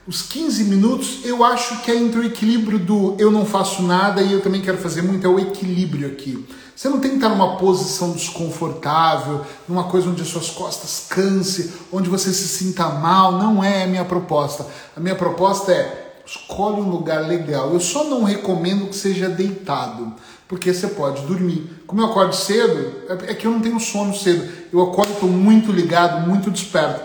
Os 0.08 0.24
15 0.24 0.64
minutos 0.64 1.20
eu 1.24 1.44
acho 1.44 1.84
que 1.84 1.92
é 1.92 1.96
entre 1.96 2.20
o 2.20 2.24
equilíbrio 2.24 2.80
do 2.80 3.16
eu 3.20 3.30
não 3.30 3.46
faço 3.46 3.84
nada 3.84 4.24
e 4.24 4.34
eu 4.34 4.42
também 4.42 4.62
quero 4.62 4.80
fazer 4.80 5.04
muito, 5.04 5.26
é 5.26 5.30
o 5.30 5.40
equilíbrio 5.40 6.08
aqui. 6.08 6.48
Você 6.76 6.90
não 6.90 7.00
tem 7.00 7.12
que 7.12 7.18
estar 7.18 7.30
numa 7.30 7.56
posição 7.56 8.12
desconfortável, 8.12 9.46
numa 9.68 9.86
coisa 9.86 10.10
onde 10.10 10.22
as 10.22 10.28
suas 10.28 10.50
costas 10.50 11.06
canse, 11.10 11.74
onde 11.92 12.10
você 12.10 12.34
se 12.34 12.48
sinta 12.48 12.90
mal. 12.90 13.32
Não 13.34 13.64
é 13.64 13.84
a 13.84 13.88
minha 13.88 14.04
proposta. 14.04 14.68
A 14.96 15.00
minha 15.00 15.16
proposta 15.16 15.72
é 15.72 16.06
escolhe 16.26 16.82
um 16.82 16.90
lugar 16.90 17.22
legal. 17.22 17.72
Eu 17.72 17.80
só 17.80 18.04
não 18.04 18.24
recomendo 18.24 18.88
que 18.88 18.96
seja 18.96 19.30
deitado, 19.30 20.14
porque 20.48 20.74
você 20.74 20.88
pode 20.88 21.22
dormir. 21.26 21.84
Como 21.88 22.02
eu 22.02 22.08
acordo 22.08 22.36
cedo, 22.36 22.94
é 23.28 23.34
que 23.34 23.48
eu 23.48 23.52
não 23.52 23.62
tenho 23.62 23.80
sono 23.80 24.14
cedo. 24.14 24.52
Eu 24.74 24.82
acordo, 24.82 25.14
estou 25.14 25.30
muito 25.30 25.72
ligado, 25.72 26.28
muito 26.28 26.52
desperto. 26.52 27.02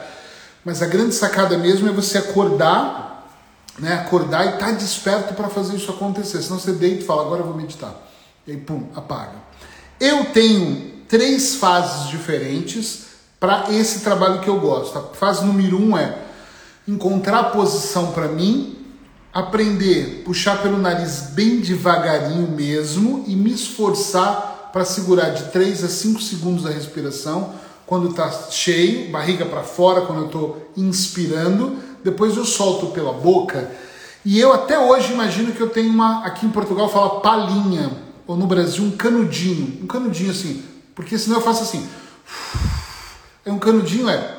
Mas 0.64 0.82
a 0.82 0.86
grande 0.86 1.14
sacada 1.14 1.56
mesmo 1.56 1.88
é 1.88 1.92
você 1.92 2.18
acordar, 2.18 3.28
né? 3.78 3.94
Acordar 3.94 4.46
e 4.46 4.54
estar 4.54 4.66
tá 4.66 4.72
desperto 4.72 5.34
para 5.34 5.48
fazer 5.48 5.76
isso 5.76 5.90
acontecer. 5.90 6.42
Senão 6.42 6.58
você 6.58 6.72
deita 6.72 7.02
e 7.02 7.06
fala, 7.06 7.22
agora 7.22 7.42
eu 7.42 7.46
vou 7.46 7.56
meditar. 7.56 7.94
E 8.46 8.52
aí, 8.52 8.56
pum, 8.56 8.88
apaga. 8.94 9.49
Eu 10.00 10.32
tenho 10.32 10.92
três 11.06 11.56
fases 11.56 12.08
diferentes 12.08 13.02
para 13.38 13.66
esse 13.70 14.00
trabalho 14.00 14.40
que 14.40 14.48
eu 14.48 14.58
gosto. 14.58 14.98
A 14.98 15.02
fase 15.02 15.44
número 15.44 15.78
um 15.78 15.94
é 15.94 16.16
encontrar 16.88 17.40
a 17.40 17.44
posição 17.44 18.10
para 18.12 18.26
mim, 18.26 18.78
aprender, 19.30 20.22
puxar 20.24 20.62
pelo 20.62 20.78
nariz 20.78 21.32
bem 21.34 21.60
devagarinho 21.60 22.48
mesmo 22.48 23.24
e 23.28 23.36
me 23.36 23.52
esforçar 23.52 24.70
para 24.72 24.86
segurar 24.86 25.30
de 25.30 25.50
3 25.50 25.84
a 25.84 25.88
5 25.88 26.22
segundos 26.22 26.64
a 26.64 26.70
respiração 26.70 27.52
quando 27.84 28.08
está 28.08 28.30
cheio, 28.50 29.10
barriga 29.10 29.44
para 29.44 29.62
fora, 29.62 30.02
quando 30.02 30.20
eu 30.20 30.26
estou 30.26 30.70
inspirando. 30.76 31.76
Depois 32.02 32.38
eu 32.38 32.46
solto 32.46 32.86
pela 32.86 33.12
boca. 33.12 33.70
E 34.24 34.40
eu 34.40 34.52
até 34.54 34.78
hoje 34.78 35.12
imagino 35.12 35.52
que 35.52 35.60
eu 35.60 35.68
tenho 35.68 35.90
uma. 35.90 36.24
Aqui 36.24 36.46
em 36.46 36.50
Portugal 36.50 36.88
fala 36.88 37.20
palinha 37.20 38.08
ou 38.30 38.36
no 38.36 38.46
Brasil, 38.46 38.84
um 38.84 38.92
canudinho. 38.92 39.82
Um 39.82 39.88
canudinho 39.88 40.30
assim. 40.30 40.62
Porque 40.94 41.18
senão 41.18 41.38
eu 41.38 41.42
faço 41.42 41.64
assim. 41.64 41.84
É 43.44 43.50
um 43.50 43.58
canudinho, 43.58 44.08
é. 44.08 44.36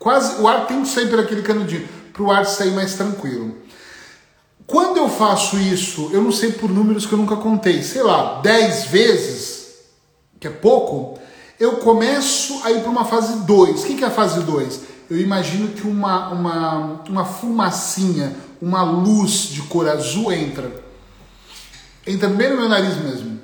Quase. 0.00 0.42
O 0.42 0.48
ar 0.48 0.66
tem 0.66 0.82
que 0.82 0.88
sair 0.88 1.08
por 1.08 1.20
aquele 1.20 1.42
canudinho. 1.42 1.88
Para 2.12 2.22
o 2.24 2.32
ar 2.32 2.44
sair 2.44 2.72
mais 2.72 2.94
tranquilo. 2.94 3.54
Quando 4.66 4.96
eu 4.96 5.08
faço 5.08 5.56
isso, 5.60 6.10
eu 6.12 6.20
não 6.20 6.32
sei 6.32 6.50
por 6.50 6.68
números 6.70 7.06
que 7.06 7.12
eu 7.12 7.18
nunca 7.18 7.36
contei, 7.36 7.84
sei 7.84 8.02
lá, 8.02 8.40
10 8.40 8.86
vezes, 8.86 9.76
que 10.40 10.48
é 10.48 10.50
pouco, 10.50 11.20
eu 11.58 11.76
começo 11.76 12.60
a 12.64 12.72
ir 12.72 12.80
para 12.80 12.90
uma 12.90 13.04
fase 13.04 13.46
2. 13.46 13.80
O 13.80 13.86
que 13.86 14.02
é 14.02 14.08
a 14.08 14.10
fase 14.10 14.42
2? 14.42 14.80
Eu 15.08 15.20
imagino 15.20 15.68
que 15.68 15.86
uma, 15.86 16.30
uma, 16.30 17.02
uma 17.08 17.24
fumacinha, 17.24 18.34
uma 18.60 18.82
luz 18.82 19.50
de 19.50 19.62
cor 19.62 19.88
azul 19.88 20.32
entra 20.32 20.87
entra 22.08 22.28
bem 22.28 22.50
no 22.50 22.56
meu 22.56 22.68
nariz 22.68 22.96
mesmo. 22.96 23.38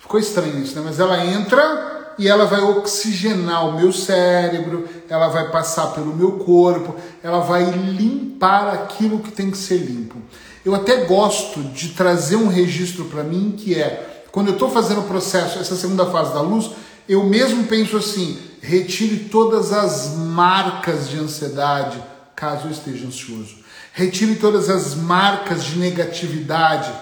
Ficou 0.00 0.18
estranho 0.18 0.58
isso, 0.62 0.74
né? 0.76 0.82
Mas 0.84 0.98
ela 0.98 1.24
entra 1.24 2.14
e 2.18 2.28
ela 2.28 2.46
vai 2.46 2.60
oxigenar 2.60 3.68
o 3.68 3.76
meu 3.76 3.92
cérebro, 3.92 4.88
ela 5.08 5.28
vai 5.28 5.50
passar 5.50 5.88
pelo 5.88 6.14
meu 6.14 6.32
corpo, 6.32 6.96
ela 7.22 7.40
vai 7.40 7.70
limpar 7.70 8.72
aquilo 8.72 9.18
que 9.18 9.30
tem 9.30 9.50
que 9.50 9.58
ser 9.58 9.76
limpo. 9.76 10.16
Eu 10.64 10.74
até 10.74 11.04
gosto 11.04 11.62
de 11.62 11.90
trazer 11.90 12.36
um 12.36 12.48
registro 12.48 13.04
para 13.04 13.22
mim 13.22 13.54
que 13.56 13.74
é 13.74 14.24
quando 14.32 14.48
eu 14.48 14.52
estou 14.52 14.70
fazendo 14.70 15.00
o 15.00 15.04
processo, 15.04 15.58
essa 15.58 15.74
segunda 15.74 16.04
fase 16.06 16.34
da 16.34 16.42
luz, 16.42 16.70
eu 17.08 17.24
mesmo 17.24 17.64
penso 17.64 17.96
assim: 17.96 18.38
retire 18.60 19.30
todas 19.30 19.72
as 19.72 20.14
marcas 20.14 21.08
de 21.08 21.18
ansiedade, 21.18 22.02
caso 22.34 22.66
eu 22.66 22.70
esteja 22.70 23.06
ansioso. 23.06 23.56
Retire 23.94 24.34
todas 24.34 24.68
as 24.68 24.94
marcas 24.94 25.64
de 25.64 25.78
negatividade, 25.78 26.92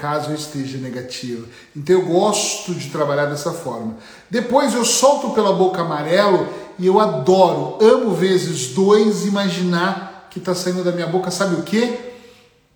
caso 0.00 0.30
eu 0.30 0.34
esteja 0.34 0.78
negativo. 0.78 1.46
Então 1.76 1.94
eu 1.94 2.06
gosto 2.06 2.74
de 2.74 2.88
trabalhar 2.88 3.26
dessa 3.26 3.52
forma. 3.52 3.96
Depois 4.30 4.74
eu 4.74 4.84
solto 4.84 5.30
pela 5.30 5.52
boca 5.52 5.82
amarelo 5.82 6.48
e 6.78 6.86
eu 6.86 6.98
adoro, 6.98 7.76
amo 7.80 8.14
vezes 8.14 8.68
dois 8.68 9.26
imaginar 9.26 10.28
que 10.30 10.38
está 10.38 10.54
saindo 10.54 10.82
da 10.82 10.92
minha 10.92 11.06
boca, 11.06 11.30
sabe 11.30 11.56
o 11.56 11.62
que? 11.62 11.98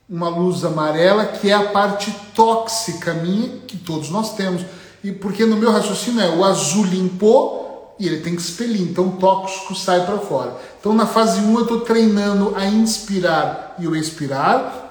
Uma 0.08 0.28
luz 0.28 0.64
amarela 0.64 1.24
que 1.24 1.50
é 1.50 1.54
a 1.54 1.68
parte 1.68 2.14
tóxica 2.34 3.14
minha 3.14 3.48
que 3.66 3.78
todos 3.78 4.10
nós 4.10 4.34
temos. 4.34 4.62
E 5.02 5.10
porque 5.10 5.46
no 5.46 5.56
meu 5.56 5.72
raciocínio 5.72 6.20
é 6.20 6.28
o 6.28 6.44
azul 6.44 6.84
limpou 6.84 7.96
e 7.98 8.06
ele 8.06 8.20
tem 8.20 8.34
que 8.34 8.42
expelir, 8.42 8.82
então 8.82 9.08
o 9.08 9.12
tóxico 9.12 9.74
sai 9.74 10.04
para 10.04 10.18
fora. 10.18 10.56
Então 10.78 10.92
na 10.92 11.06
fase 11.06 11.40
1 11.40 11.54
eu 11.54 11.62
estou 11.62 11.80
treinando 11.80 12.54
a 12.56 12.66
inspirar 12.66 13.76
e 13.78 13.86
o 13.86 13.96
expirar, 13.96 14.83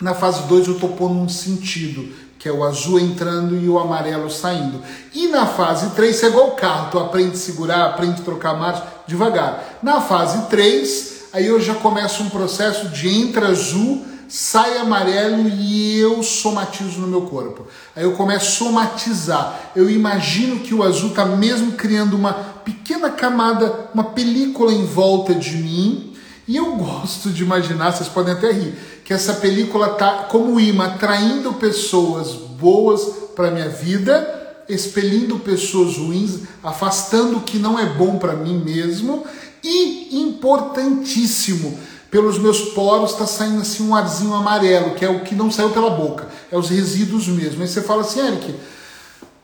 na 0.00 0.14
fase 0.14 0.42
2 0.48 0.68
eu 0.68 0.74
estou 0.74 0.90
pondo 0.90 1.14
um 1.14 1.28
sentido, 1.28 2.08
que 2.38 2.48
é 2.48 2.52
o 2.52 2.64
azul 2.64 2.98
entrando 2.98 3.56
e 3.56 3.68
o 3.68 3.78
amarelo 3.78 4.30
saindo. 4.30 4.80
E 5.14 5.28
na 5.28 5.46
fase 5.46 5.90
3 5.90 6.16
você 6.16 6.26
é 6.26 6.28
igual 6.30 6.48
o 6.48 6.52
carro, 6.52 6.90
tu 6.90 6.98
aprende 6.98 7.32
a 7.32 7.38
segurar, 7.38 7.84
aprende 7.86 8.22
a 8.22 8.24
trocar 8.24 8.58
marcha 8.58 8.82
devagar. 9.06 9.78
Na 9.82 10.00
fase 10.00 10.48
3, 10.48 11.24
aí 11.34 11.46
eu 11.46 11.60
já 11.60 11.74
começo 11.74 12.22
um 12.22 12.30
processo 12.30 12.88
de 12.88 13.08
entra 13.08 13.48
azul, 13.48 14.06
sai 14.26 14.78
amarelo 14.78 15.48
e 15.48 15.98
eu 15.98 16.22
somatizo 16.22 17.00
no 17.00 17.08
meu 17.08 17.22
corpo. 17.22 17.66
Aí 17.94 18.04
eu 18.04 18.12
começo 18.12 18.46
a 18.46 18.68
somatizar. 18.68 19.72
Eu 19.76 19.90
imagino 19.90 20.60
que 20.60 20.72
o 20.72 20.82
azul 20.82 21.10
está 21.10 21.26
mesmo 21.26 21.72
criando 21.72 22.14
uma 22.14 22.32
pequena 22.32 23.10
camada, 23.10 23.90
uma 23.92 24.04
película 24.04 24.72
em 24.72 24.86
volta 24.86 25.34
de 25.34 25.56
mim. 25.56 26.09
E 26.50 26.56
eu 26.56 26.74
gosto 26.74 27.30
de 27.30 27.44
imaginar, 27.44 27.92
vocês 27.92 28.08
podem 28.08 28.34
até 28.34 28.50
rir, 28.50 28.74
que 29.04 29.12
essa 29.12 29.34
película 29.34 29.90
tá 29.90 30.24
como 30.24 30.58
imã 30.58 30.86
atraindo 30.86 31.52
pessoas 31.52 32.32
boas 32.32 33.02
para 33.36 33.52
minha 33.52 33.68
vida, 33.68 34.64
expelindo 34.68 35.38
pessoas 35.38 35.96
ruins, 35.96 36.40
afastando 36.60 37.36
o 37.36 37.42
que 37.42 37.56
não 37.56 37.78
é 37.78 37.86
bom 37.86 38.18
para 38.18 38.34
mim 38.34 38.58
mesmo 38.64 39.24
e 39.62 40.20
importantíssimo, 40.22 41.78
pelos 42.10 42.36
meus 42.36 42.60
poros 42.70 43.12
está 43.12 43.28
saindo 43.28 43.60
assim 43.60 43.84
um 43.84 43.94
arzinho 43.94 44.34
amarelo, 44.34 44.96
que 44.96 45.04
é 45.04 45.08
o 45.08 45.20
que 45.20 45.36
não 45.36 45.52
saiu 45.52 45.70
pela 45.70 45.90
boca, 45.90 46.26
é 46.50 46.58
os 46.58 46.68
resíduos 46.68 47.28
mesmo. 47.28 47.62
Aí 47.62 47.68
você 47.68 47.80
fala 47.80 48.00
assim, 48.00 48.26
Eric, 48.26 48.56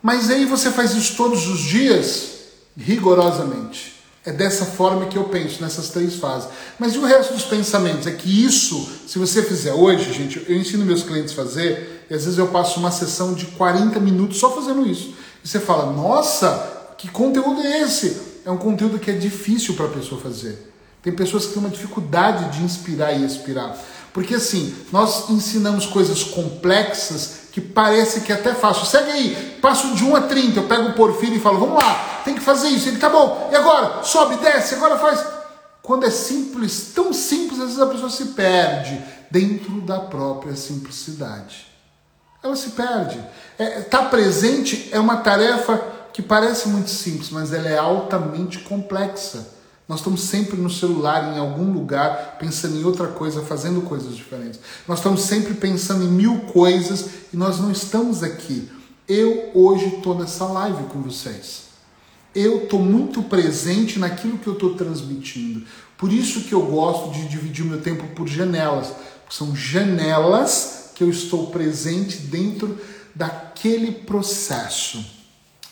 mas 0.03 0.29
aí 0.29 0.45
você 0.45 0.73
faz 0.73 0.92
isso 0.92 1.16
todos 1.16 1.47
os 1.47 1.61
dias? 1.61 2.31
Rigorosamente. 2.77 3.95
É 4.27 4.33
dessa 4.33 4.65
forma 4.65 5.07
que 5.07 5.17
eu 5.17 5.25
penso, 5.25 5.62
nessas 5.62 5.89
três 5.91 6.17
fases. 6.17 6.49
Mas 6.81 6.97
e 6.97 6.99
o 6.99 7.05
resto 7.05 7.33
dos 7.33 7.45
pensamentos? 7.45 8.09
É 8.09 8.11
que 8.11 8.45
isso, 8.45 8.89
se 9.07 9.21
você 9.21 9.41
fizer 9.41 9.73
hoje, 9.73 10.12
gente, 10.12 10.45
eu 10.49 10.57
ensino 10.57 10.85
meus 10.85 11.05
clientes 11.05 11.33
a 11.33 11.37
fazer, 11.37 12.05
e 12.11 12.15
às 12.15 12.25
vezes 12.25 12.37
eu 12.37 12.49
passo 12.49 12.81
uma 12.81 12.91
sessão 12.91 13.35
de 13.35 13.47
40 13.47 14.01
minutos 14.01 14.39
só 14.39 14.51
fazendo 14.51 14.85
isso. 14.85 15.15
E 15.45 15.49
você 15.49 15.61
fala, 15.61 15.93
nossa, 15.93 16.95
que 16.99 17.09
conteúdo 17.09 17.61
é 17.61 17.83
esse? 17.83 18.21
É 18.45 18.51
um 18.51 18.57
conteúdo 18.57 18.99
que 18.99 19.12
é 19.12 19.15
difícil 19.15 19.75
para 19.75 19.87
a 19.87 19.91
pessoa 19.91 20.21
fazer. 20.21 20.73
Tem 21.01 21.12
pessoas 21.12 21.47
que 21.47 21.53
têm 21.53 21.62
uma 21.62 21.71
dificuldade 21.71 22.59
de 22.59 22.65
inspirar 22.65 23.12
e 23.12 23.25
expirar. 23.25 23.79
Porque 24.12 24.35
assim, 24.35 24.75
nós 24.91 25.31
ensinamos 25.31 25.87
coisas 25.87 26.25
complexas 26.25 27.45
que 27.57 27.61
parece 27.62 28.21
que 28.21 28.31
é 28.31 28.35
até 28.35 28.53
fácil. 28.53 28.85
Segue 28.85 29.11
aí, 29.11 29.59
passo 29.62 29.95
de 29.95 30.05
1 30.05 30.14
a 30.14 30.21
30, 30.21 30.61
eu 30.61 30.64
pego 30.64 30.90
o 30.90 30.92
Porfírio 30.92 31.37
e 31.37 31.40
falo, 31.40 31.59
vamos 31.59 31.83
lá, 31.83 32.21
tem 32.23 32.35
que 32.35 32.40
fazer 32.42 32.69
isso. 32.69 32.87
Ele, 32.87 32.99
tá 32.99 33.09
bom, 33.09 33.49
e 33.51 33.57
agora? 33.57 34.03
Sobe, 34.03 34.37
desce, 34.37 34.75
agora 34.75 34.99
faz. 34.99 35.25
Quando 35.81 36.05
é 36.05 36.11
simples, 36.11 36.92
tão 36.95 37.14
simples, 37.14 37.59
às 37.59 37.69
vezes 37.69 37.81
a 37.81 37.87
pessoa 37.87 38.11
se 38.11 38.27
perde 38.27 39.03
dentro 39.31 39.81
da 39.81 40.01
própria 40.01 40.55
simplicidade. 40.55 41.66
Ela 42.42 42.55
se 42.57 42.73
perde. 42.73 43.25
Estar 43.59 43.64
é, 43.64 43.81
tá 43.81 44.03
presente 44.03 44.90
é 44.92 45.01
uma 45.01 45.16
tarefa 45.16 45.83
que 46.12 46.21
parece 46.21 46.69
muito 46.69 46.90
simples, 46.90 47.31
mas 47.31 47.55
ela 47.55 47.71
é 47.71 47.79
altamente 47.79 48.59
complexa. 48.59 49.49
Nós 49.88 50.01
estamos 50.01 50.22
sempre 50.22 50.57
no 50.57 50.68
celular, 50.68 51.35
em 51.35 51.38
algum 51.38 51.72
lugar, 51.72 52.37
pensando 52.40 52.77
em 52.77 52.85
outra 52.85 53.07
coisa, 53.07 53.42
fazendo 53.42 53.83
coisas 53.83 54.16
diferentes. 54.16 54.59
Nós 54.87 54.99
estamos 54.99 55.22
sempre 55.22 55.55
pensando 55.55 56.03
em 56.03 56.09
mil 56.09 56.40
coisas 56.40 57.07
e 57.33 57.37
nós 57.37 57.61
não 57.61 57.70
estamos 57.70 58.22
aqui. 58.22 58.68
Eu 59.07 59.53
hoje 59.55 59.87
estou 59.96 60.18
nessa 60.18 60.44
live 60.46 60.85
com 60.85 61.01
vocês. 61.01 61.66
Eu 62.35 62.64
estou 62.64 62.81
muito 62.81 63.22
presente 63.22 63.99
naquilo 63.99 64.38
que 64.38 64.49
eu 64.49 64.55
estou 64.55 64.75
transmitindo. 64.75 65.64
Por 65.96 66.12
isso 66.12 66.42
que 66.42 66.53
eu 66.53 66.62
gosto 66.62 67.12
de 67.12 67.29
dividir 67.29 67.64
meu 67.64 67.81
tempo 67.81 68.09
por 68.09 68.27
janelas. 68.27 68.92
São 69.31 69.55
janelas 69.55 70.90
que 70.96 71.05
eu 71.05 71.11
estou 71.11 71.46
presente 71.46 72.18
dentro 72.18 72.77
daquele 73.14 73.92
processo. 73.92 75.05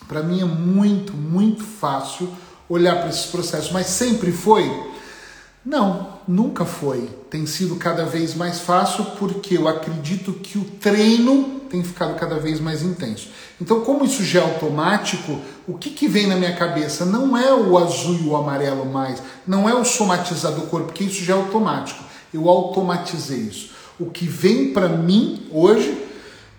Para 0.06 0.22
mim 0.22 0.40
é 0.40 0.44
muito, 0.44 1.14
muito 1.14 1.64
fácil 1.64 2.30
olhar 2.68 2.96
para 2.96 3.08
esses 3.08 3.26
processos, 3.26 3.70
mas 3.70 3.86
sempre 3.86 4.32
foi? 4.32 4.70
Não, 5.64 6.18
nunca 6.28 6.64
foi. 6.64 7.08
Tem 7.30 7.46
sido 7.46 7.76
cada 7.76 8.04
vez 8.04 8.34
mais 8.34 8.60
fácil 8.60 9.04
porque 9.18 9.56
eu 9.56 9.66
acredito 9.66 10.32
que 10.34 10.58
o 10.58 10.64
treino 10.64 11.60
tem 11.70 11.82
ficado 11.82 12.14
cada 12.16 12.38
vez 12.38 12.60
mais 12.60 12.82
intenso. 12.82 13.28
Então, 13.60 13.80
como 13.80 14.04
isso 14.04 14.22
já 14.22 14.40
é 14.40 14.42
automático, 14.42 15.40
o 15.66 15.74
que, 15.74 15.90
que 15.90 16.06
vem 16.06 16.26
na 16.26 16.36
minha 16.36 16.54
cabeça 16.54 17.04
não 17.04 17.36
é 17.36 17.52
o 17.52 17.78
azul 17.78 18.14
e 18.14 18.26
o 18.26 18.36
amarelo 18.36 18.84
mais, 18.84 19.22
não 19.46 19.68
é 19.68 19.74
o 19.74 19.84
somatizar 19.84 20.52
do 20.52 20.62
corpo, 20.62 20.88
porque 20.88 21.04
isso 21.04 21.24
já 21.24 21.34
é 21.34 21.36
automático. 21.36 22.04
Eu 22.32 22.48
automatizei 22.48 23.38
isso. 23.38 23.70
O 23.98 24.06
que 24.06 24.26
vem 24.26 24.72
para 24.72 24.88
mim 24.88 25.46
hoje 25.50 25.96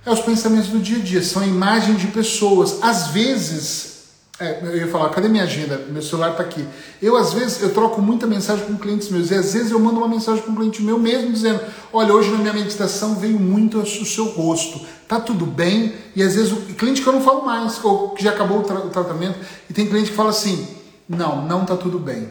é 0.06 0.12
os 0.12 0.20
pensamentos 0.20 0.70
do 0.70 0.80
dia 0.80 0.98
a 0.98 1.02
dia, 1.02 1.24
são 1.24 1.42
a 1.42 1.48
imagem 1.48 1.96
de 1.96 2.08
pessoas. 2.08 2.80
Às 2.82 3.08
vezes, 3.08 3.95
é, 4.38 4.60
eu 4.64 4.76
ia 4.76 4.88
falar, 4.88 5.10
cadê 5.12 5.30
minha 5.30 5.44
agenda? 5.44 5.78
Meu 5.90 6.02
celular 6.02 6.32
está 6.32 6.44
aqui. 6.44 6.68
Eu, 7.02 7.16
às 7.16 7.32
vezes, 7.32 7.62
eu 7.62 7.74
troco 7.74 8.02
muita 8.02 8.28
mensagem 8.28 8.66
com 8.66 8.76
clientes 8.78 9.10
meus. 9.10 9.32
E 9.32 9.36
às 9.36 9.54
vezes 9.54 9.72
eu 9.72 9.80
mando 9.80 9.98
uma 9.98 10.10
mensagem 10.10 10.42
para 10.42 10.52
um 10.52 10.56
cliente 10.56 10.84
meu 10.84 11.00
mesmo 11.00 11.32
dizendo: 11.32 11.62
Olha, 11.94 12.14
hoje 12.14 12.30
na 12.32 12.40
minha 12.40 12.52
meditação 12.52 13.16
veio 13.16 13.40
muito 13.40 13.80
o 13.80 14.06
seu 14.06 14.26
rosto. 14.26 14.82
Tá 15.08 15.22
tudo 15.22 15.46
bem? 15.46 15.94
E 16.16 16.22
às 16.22 16.36
vezes 16.36 16.52
o 16.52 16.58
cliente 16.74 17.02
que 17.02 17.08
eu 17.08 17.14
não 17.14 17.22
falo 17.22 17.46
mais, 17.46 17.82
ou 17.82 18.10
que 18.10 18.24
já 18.24 18.32
acabou 18.32 18.60
o, 18.60 18.64
tra 18.64 18.80
o 18.80 18.90
tratamento, 18.90 19.40
e 19.70 19.74
tem 19.74 19.88
cliente 19.88 20.10
que 20.10 20.16
fala 20.18 20.32
assim: 20.32 20.68
Não, 21.08 21.46
não 21.46 21.64
tá 21.64 21.78
tudo 21.78 21.98
bem. 21.98 22.28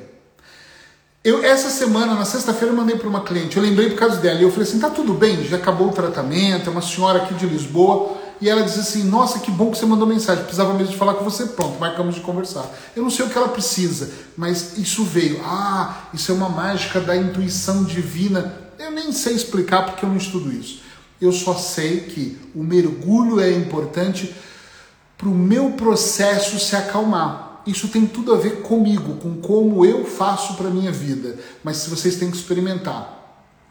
Eu, 1.24 1.42
essa 1.42 1.70
semana, 1.70 2.14
na 2.14 2.26
sexta-feira, 2.26 2.74
mandei 2.74 2.96
para 2.96 3.08
uma 3.08 3.22
cliente, 3.22 3.56
eu 3.56 3.62
lembrei 3.62 3.88
por 3.88 3.98
causa 3.98 4.16
dela, 4.16 4.40
e 4.40 4.42
eu 4.42 4.50
falei 4.50 4.68
assim: 4.68 4.78
tá 4.78 4.90
tudo 4.90 5.14
bem, 5.14 5.42
já 5.44 5.56
acabou 5.56 5.88
o 5.88 5.92
tratamento, 5.92 6.68
é 6.68 6.70
uma 6.70 6.82
senhora 6.82 7.22
aqui 7.22 7.32
de 7.32 7.46
Lisboa. 7.46 8.23
E 8.40 8.48
ela 8.48 8.62
disse 8.62 8.80
assim: 8.80 9.04
Nossa, 9.04 9.38
que 9.38 9.50
bom 9.50 9.70
que 9.70 9.78
você 9.78 9.86
mandou 9.86 10.06
mensagem, 10.06 10.44
precisava 10.44 10.74
mesmo 10.74 10.92
de 10.92 10.98
falar 10.98 11.14
com 11.14 11.24
você. 11.24 11.46
Pronto, 11.46 11.78
marcamos 11.78 12.14
de 12.14 12.20
conversar. 12.20 12.68
Eu 12.94 13.02
não 13.02 13.10
sei 13.10 13.26
o 13.26 13.30
que 13.30 13.38
ela 13.38 13.48
precisa, 13.48 14.10
mas 14.36 14.78
isso 14.78 15.04
veio. 15.04 15.40
Ah, 15.44 16.08
isso 16.12 16.32
é 16.32 16.34
uma 16.34 16.48
mágica 16.48 17.00
da 17.00 17.16
intuição 17.16 17.84
divina. 17.84 18.54
Eu 18.78 18.90
nem 18.90 19.12
sei 19.12 19.34
explicar 19.34 19.86
porque 19.86 20.04
eu 20.04 20.08
não 20.08 20.16
estudo 20.16 20.52
isso. 20.52 20.82
Eu 21.20 21.32
só 21.32 21.54
sei 21.54 22.00
que 22.00 22.38
o 22.54 22.62
mergulho 22.62 23.40
é 23.40 23.50
importante 23.52 24.34
para 25.16 25.28
o 25.28 25.34
meu 25.34 25.72
processo 25.72 26.58
se 26.58 26.74
acalmar 26.76 27.54
isso 27.66 27.88
tem 27.88 28.06
tudo 28.06 28.34
a 28.34 28.36
ver 28.36 28.62
comigo, 28.62 29.16
com 29.16 29.40
como 29.40 29.84
eu 29.84 30.04
faço 30.04 30.54
para 30.54 30.68
minha 30.68 30.92
vida. 30.92 31.38
Mas 31.62 31.78
se 31.78 31.90
vocês 31.90 32.16
têm 32.16 32.30
que 32.30 32.36
experimentar. 32.36 33.22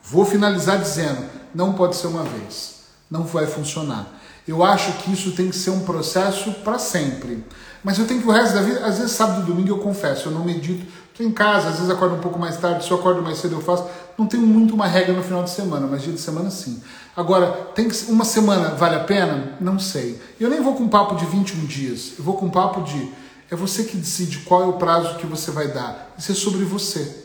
Vou 0.01 0.25
finalizar 0.25 0.81
dizendo, 0.81 1.23
não 1.53 1.73
pode 1.73 1.95
ser 1.95 2.07
uma 2.07 2.23
vez. 2.23 2.81
Não 3.09 3.23
vai 3.23 3.45
funcionar. 3.45 4.07
Eu 4.47 4.63
acho 4.63 4.91
que 4.99 5.11
isso 5.11 5.31
tem 5.31 5.49
que 5.49 5.55
ser 5.55 5.69
um 5.69 5.81
processo 5.81 6.51
para 6.63 6.77
sempre. 6.77 7.43
Mas 7.83 7.99
eu 7.99 8.05
tenho 8.05 8.21
que 8.21 8.27
o 8.27 8.31
resto 8.31 8.55
da 8.55 8.61
vida, 8.61 8.85
às 8.85 8.97
vezes 8.97 9.11
sábado 9.11 9.41
e 9.41 9.45
domingo 9.45 9.69
eu 9.69 9.79
confesso, 9.79 10.29
eu 10.29 10.31
não 10.31 10.43
medito, 10.43 10.85
estou 11.11 11.25
em 11.25 11.31
casa, 11.31 11.69
às 11.69 11.75
vezes 11.75 11.89
acordo 11.89 12.15
um 12.15 12.19
pouco 12.19 12.39
mais 12.39 12.57
tarde, 12.57 12.85
se 12.85 12.91
eu 12.91 12.97
acordo 12.97 13.21
mais 13.21 13.37
cedo 13.37 13.55
eu 13.55 13.61
faço. 13.61 13.85
Não 14.17 14.25
tenho 14.25 14.45
muito 14.45 14.73
uma 14.73 14.87
regra 14.87 15.13
no 15.13 15.23
final 15.23 15.43
de 15.43 15.49
semana, 15.49 15.87
mas 15.87 16.01
dia 16.01 16.13
de 16.13 16.19
semana 16.19 16.49
sim. 16.49 16.81
Agora, 17.15 17.47
tem 17.75 17.89
que 17.89 18.11
uma 18.11 18.25
semana 18.25 18.69
vale 18.69 18.95
a 18.95 19.01
pena? 19.01 19.53
Não 19.59 19.77
sei. 19.79 20.19
Eu 20.39 20.49
nem 20.49 20.61
vou 20.61 20.75
com 20.75 20.87
papo 20.87 21.15
de 21.15 21.25
21 21.25 21.65
dias, 21.65 22.13
eu 22.17 22.23
vou 22.23 22.35
com 22.35 22.49
papo 22.49 22.81
de 22.81 23.11
é 23.51 23.55
você 23.55 23.83
que 23.83 23.95
decide 23.95 24.39
qual 24.39 24.63
é 24.63 24.65
o 24.65 24.73
prazo 24.73 25.17
que 25.17 25.27
você 25.27 25.51
vai 25.51 25.67
dar. 25.67 26.13
Isso 26.17 26.31
é 26.31 26.35
sobre 26.35 26.63
você. 26.63 27.23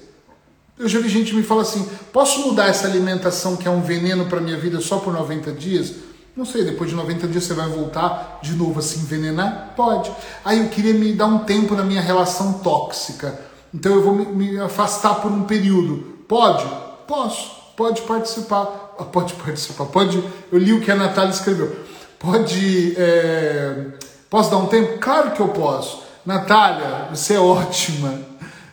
Eu 0.79 0.87
já 0.89 1.01
vi 1.01 1.09
gente 1.09 1.35
me 1.35 1.43
falar 1.43 1.63
assim: 1.63 1.89
posso 2.13 2.41
mudar 2.47 2.67
essa 2.67 2.87
alimentação 2.87 3.57
que 3.57 3.67
é 3.67 3.71
um 3.71 3.81
veneno 3.81 4.27
para 4.27 4.41
minha 4.41 4.59
vida 4.59 4.81
só 4.81 4.99
por 4.99 5.13
90 5.13 5.53
dias? 5.53 5.95
Não 6.39 6.45
sei, 6.45 6.63
depois 6.63 6.89
de 6.89 6.95
90 6.95 7.27
dias 7.27 7.43
você 7.43 7.53
vai 7.53 7.69
voltar 7.69 8.39
de 8.41 8.53
novo 8.53 8.79
a 8.79 8.83
se 8.83 9.01
envenenar? 9.01 9.73
Pode. 9.75 10.09
Aí 10.45 10.61
eu 10.61 10.69
queria 10.69 10.95
me 10.95 11.13
dar 11.13 11.27
um 11.27 11.41
tempo 11.41 11.75
na 11.75 11.83
minha 11.83 12.01
relação 12.01 12.61
tóxica. 12.61 13.37
Então 13.75 13.93
eu 13.93 14.05
vou 14.05 14.15
me 14.15 14.57
afastar 14.61 15.17
por 15.17 15.33
um 15.33 15.43
período. 15.43 15.97
Pode? 16.29 16.65
Posso. 17.09 17.51
Pode 17.77 18.03
participar. 18.03 18.95
Ah, 18.97 19.03
pode 19.03 19.35
participar. 19.35 19.87
Pode. 19.87 20.23
Eu 20.53 20.61
li 20.61 20.73
o 20.73 20.81
que 20.81 20.93
a 20.93 20.95
Natália 20.95 21.33
escreveu. 21.33 21.77
Pode. 22.21 22.95
É... 22.97 23.87
Posso 24.31 24.49
dar 24.49 24.59
um 24.59 24.67
tempo? 24.67 24.97
Claro 25.01 25.33
que 25.33 25.41
eu 25.41 25.49
posso. 25.49 26.05
Natália, 26.25 27.09
você 27.11 27.35
é 27.35 27.41
ótima. 27.41 28.17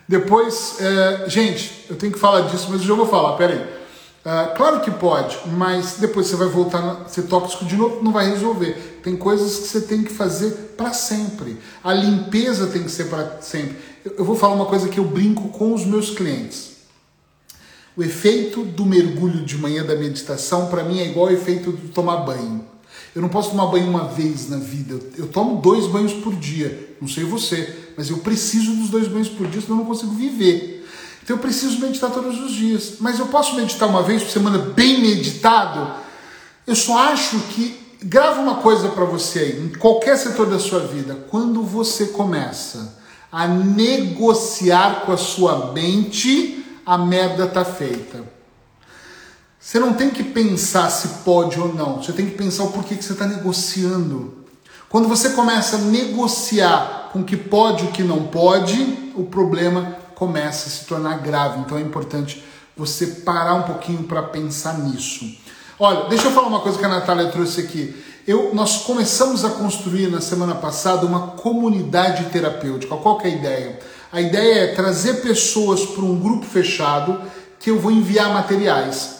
Depois, 0.07 0.77
é, 0.79 1.27
gente, 1.27 1.87
eu 1.89 1.95
tenho 1.95 2.13
que 2.13 2.19
falar 2.19 2.41
disso, 2.41 2.67
mas 2.69 2.81
eu 2.81 2.87
já 2.89 2.93
vou 2.93 3.07
falar, 3.07 3.35
peraí. 3.37 3.84
É, 4.25 4.55
claro 4.55 4.81
que 4.81 4.89
pode, 4.89 5.37
mas 5.55 5.97
depois 5.99 6.25
você 6.25 6.35
vai 6.35 6.47
voltar 6.47 6.79
a 6.79 7.07
ser 7.07 7.23
tóxico 7.23 7.63
de 7.63 7.77
novo, 7.77 8.03
não 8.03 8.11
vai 8.11 8.27
resolver. 8.27 8.99
Tem 9.03 9.15
coisas 9.15 9.59
que 9.59 9.67
você 9.67 9.81
tem 9.81 10.01
que 10.01 10.11
fazer 10.11 10.73
para 10.75 10.93
sempre. 10.93 11.59
A 11.83 11.93
limpeza 11.93 12.65
tem 12.65 12.83
que 12.83 12.89
ser 12.89 13.05
para 13.05 13.39
sempre. 13.39 13.77
Eu, 14.03 14.25
vou 14.25 14.35
falar 14.35 14.55
uma 14.55 14.65
coisa 14.65 14.89
que 14.89 14.99
eu 14.99 15.05
brinco 15.05 15.49
com 15.49 15.75
os 15.75 15.85
meus 15.85 16.09
clientes. 16.09 16.71
O 17.95 18.01
efeito 18.01 18.63
do 18.63 18.83
mergulho 18.83 19.45
de 19.45 19.59
manhã 19.59 19.85
da 19.85 19.95
meditação, 19.95 20.69
para 20.69 20.83
mim, 20.83 20.99
é 20.99 21.05
igual 21.05 21.27
ao 21.27 21.33
efeito 21.33 21.71
de 21.71 21.89
tomar 21.89 22.17
banho. 22.17 22.65
Eu 23.15 23.21
não 23.21 23.29
posso 23.29 23.51
tomar 23.51 23.67
banho 23.67 23.87
uma 23.87 24.07
vez 24.07 24.49
na 24.49 24.57
vida. 24.57 24.99
Eu 25.17 25.27
tomo 25.27 25.61
dois 25.61 25.85
banhos 25.85 26.13
por 26.13 26.35
dia. 26.35 26.95
Não 26.99 27.07
sei 27.07 27.23
você, 27.23 27.91
mas 27.95 28.09
eu 28.09 28.17
preciso 28.17 28.75
dos 28.75 28.89
dois 28.89 29.07
banhos 29.07 29.29
por 29.29 29.45
dia, 29.47 29.61
senão 29.61 29.77
eu 29.77 29.83
não 29.83 29.85
consigo 29.85 30.13
viver. 30.13 30.84
Então 31.25 31.37
eu 31.37 31.41
preciso 31.41 31.79
meditar 31.79 32.11
todos 32.11 32.39
os 32.39 32.51
dias. 32.51 32.97
Mas 32.99 33.17
eu 33.17 33.25
posso 33.25 33.55
meditar 33.55 33.89
uma 33.89 34.03
vez 34.03 34.21
por 34.21 34.29
semana 34.29 34.59
bem 34.59 35.01
meditado? 35.01 35.91
Eu 36.67 36.75
só 36.75 36.99
acho 36.99 37.39
que 37.49 37.97
grava 38.03 38.39
uma 38.39 38.57
coisa 38.57 38.89
para 38.89 39.05
você 39.05 39.39
aí, 39.39 39.59
em 39.59 39.69
qualquer 39.69 40.17
setor 40.17 40.45
da 40.45 40.59
sua 40.59 40.81
vida, 40.81 41.25
quando 41.31 41.63
você 41.63 42.07
começa 42.07 42.95
a 43.31 43.47
negociar 43.47 45.01
com 45.03 45.13
a 45.13 45.17
sua 45.17 45.73
mente, 45.73 46.63
a 46.85 46.95
merda 46.95 47.47
tá 47.47 47.65
feita. 47.65 48.23
Você 49.59 49.79
não 49.79 49.93
tem 49.93 50.11
que 50.11 50.23
pensar 50.23 50.91
se 50.91 51.07
pode 51.23 51.59
ou 51.59 51.73
não, 51.73 52.03
você 52.03 52.13
tem 52.13 52.27
que 52.27 52.37
pensar 52.37 52.65
o 52.65 52.71
porquê 52.71 52.95
que 52.95 53.03
você 53.03 53.13
está 53.13 53.25
negociando. 53.25 54.45
Quando 54.87 55.07
você 55.07 55.31
começa 55.31 55.77
a 55.77 55.79
negociar 55.79 57.09
com 57.11 57.21
o 57.21 57.23
que 57.23 57.35
pode 57.35 57.83
e 57.83 57.87
o 57.87 57.91
que 57.91 58.03
não 58.03 58.27
pode, 58.27 59.11
o 59.15 59.23
problema 59.23 60.04
começa 60.15 60.67
a 60.67 60.71
se 60.71 60.85
tornar 60.85 61.19
grave. 61.19 61.59
Então 61.59 61.77
é 61.77 61.81
importante 61.81 62.43
você 62.75 63.07
parar 63.07 63.55
um 63.55 63.63
pouquinho 63.63 64.03
para 64.03 64.23
pensar 64.23 64.79
nisso. 64.79 65.25
Olha, 65.79 66.09
deixa 66.09 66.27
eu 66.27 66.31
falar 66.31 66.47
uma 66.47 66.61
coisa 66.61 66.77
que 66.77 66.85
a 66.85 66.89
Natália 66.89 67.29
trouxe 67.29 67.61
aqui. 67.61 68.03
Eu, 68.27 68.55
nós 68.55 68.83
começamos 68.83 69.45
a 69.45 69.51
construir 69.51 70.07
na 70.07 70.19
semana 70.19 70.55
passada 70.55 71.05
uma 71.05 71.27
comunidade 71.27 72.25
terapêutica. 72.25 72.95
Qual 72.95 73.21
é 73.21 73.27
a 73.27 73.29
ideia? 73.29 73.79
A 74.11 74.21
ideia 74.21 74.63
é 74.63 74.73
trazer 74.73 75.21
pessoas 75.21 75.85
para 75.85 76.03
um 76.03 76.19
grupo 76.19 76.45
fechado 76.45 77.21
que 77.59 77.69
eu 77.69 77.79
vou 77.79 77.91
enviar 77.91 78.33
materiais 78.33 79.15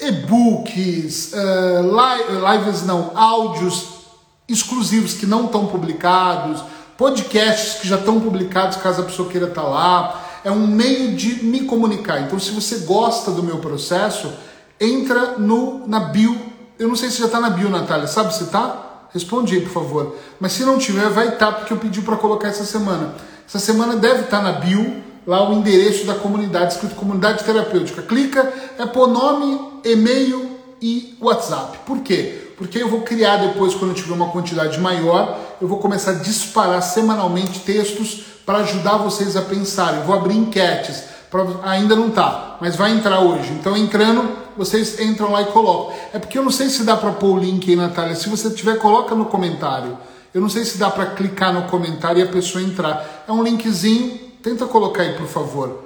e-books, 0.00 1.32
uh, 1.34 2.52
lives 2.52 2.82
não, 2.84 3.12
áudios 3.14 4.00
exclusivos 4.48 5.14
que 5.14 5.26
não 5.26 5.46
estão 5.46 5.66
publicados, 5.66 6.62
podcasts 7.00 7.80
que 7.80 7.88
já 7.88 7.96
estão 7.96 8.20
publicados 8.20 8.76
caso 8.76 9.00
a 9.00 9.04
pessoa 9.06 9.26
queira 9.30 9.46
estar 9.46 9.62
tá 9.62 9.66
lá. 9.66 10.22
É 10.44 10.50
um 10.50 10.66
meio 10.66 11.16
de 11.16 11.42
me 11.42 11.60
comunicar. 11.60 12.20
Então, 12.20 12.38
se 12.38 12.50
você 12.50 12.80
gosta 12.80 13.30
do 13.30 13.42
meu 13.42 13.56
processo, 13.56 14.30
entra 14.78 15.38
no 15.38 15.88
na 15.88 15.98
bio. 16.00 16.38
Eu 16.78 16.88
não 16.88 16.94
sei 16.94 17.08
se 17.08 17.18
já 17.18 17.24
está 17.24 17.40
na 17.40 17.48
bio, 17.48 17.70
Natália. 17.70 18.06
Sabe 18.06 18.34
se 18.34 18.44
está? 18.44 19.08
Responde 19.14 19.54
aí, 19.54 19.62
por 19.62 19.72
favor. 19.72 20.16
Mas 20.38 20.52
se 20.52 20.62
não 20.62 20.76
tiver, 20.76 21.08
vai 21.08 21.28
estar, 21.28 21.46
tá, 21.46 21.52
porque 21.52 21.72
eu 21.72 21.78
pedi 21.78 22.02
para 22.02 22.16
colocar 22.16 22.48
essa 22.48 22.64
semana. 22.64 23.14
Essa 23.48 23.58
semana 23.58 23.96
deve 23.96 24.24
estar 24.24 24.38
tá 24.38 24.42
na 24.42 24.52
bio 24.52 25.02
lá 25.26 25.48
o 25.48 25.54
endereço 25.54 26.04
da 26.04 26.14
comunidade, 26.14 26.74
escrito 26.74 26.94
comunidade 26.96 27.44
terapêutica. 27.44 28.02
Clica, 28.02 28.52
é 28.78 28.84
por 28.84 29.08
nome, 29.08 29.58
e-mail 29.84 30.50
e 30.82 31.16
WhatsApp. 31.18 31.78
Por 31.86 32.00
quê? 32.00 32.49
Porque 32.60 32.76
eu 32.76 32.90
vou 32.90 33.00
criar 33.00 33.38
depois, 33.38 33.74
quando 33.74 33.92
eu 33.92 33.94
tiver 33.94 34.12
uma 34.12 34.28
quantidade 34.28 34.78
maior, 34.78 35.40
eu 35.62 35.66
vou 35.66 35.78
começar 35.78 36.10
a 36.10 36.14
disparar 36.16 36.82
semanalmente 36.82 37.60
textos 37.60 38.20
para 38.44 38.58
ajudar 38.58 38.98
vocês 38.98 39.34
a 39.34 39.40
pensarem. 39.40 40.00
Eu 40.00 40.06
vou 40.06 40.14
abrir 40.14 40.36
enquetes. 40.36 41.04
Pra, 41.30 41.42
ainda 41.62 41.96
não 41.96 42.10
tá, 42.10 42.58
mas 42.60 42.76
vai 42.76 42.90
entrar 42.90 43.20
hoje. 43.20 43.50
Então, 43.52 43.74
entrando, 43.74 44.36
vocês 44.58 45.00
entram 45.00 45.32
lá 45.32 45.40
e 45.40 45.46
colocam. 45.46 45.96
É 46.12 46.18
porque 46.18 46.36
eu 46.36 46.42
não 46.42 46.50
sei 46.50 46.68
se 46.68 46.82
dá 46.82 46.98
para 46.98 47.12
pôr 47.12 47.38
o 47.38 47.38
link 47.38 47.66
aí, 47.70 47.74
Natália. 47.74 48.14
Se 48.14 48.28
você 48.28 48.50
tiver, 48.50 48.76
coloca 48.76 49.14
no 49.14 49.24
comentário. 49.24 49.96
Eu 50.34 50.42
não 50.42 50.50
sei 50.50 50.62
se 50.66 50.76
dá 50.76 50.90
para 50.90 51.06
clicar 51.06 51.54
no 51.54 51.62
comentário 51.62 52.20
e 52.20 52.22
a 52.22 52.30
pessoa 52.30 52.62
entrar. 52.62 53.24
É 53.26 53.32
um 53.32 53.42
linkzinho, 53.42 54.18
tenta 54.42 54.66
colocar 54.66 55.02
aí, 55.02 55.14
por 55.14 55.26
favor. 55.26 55.82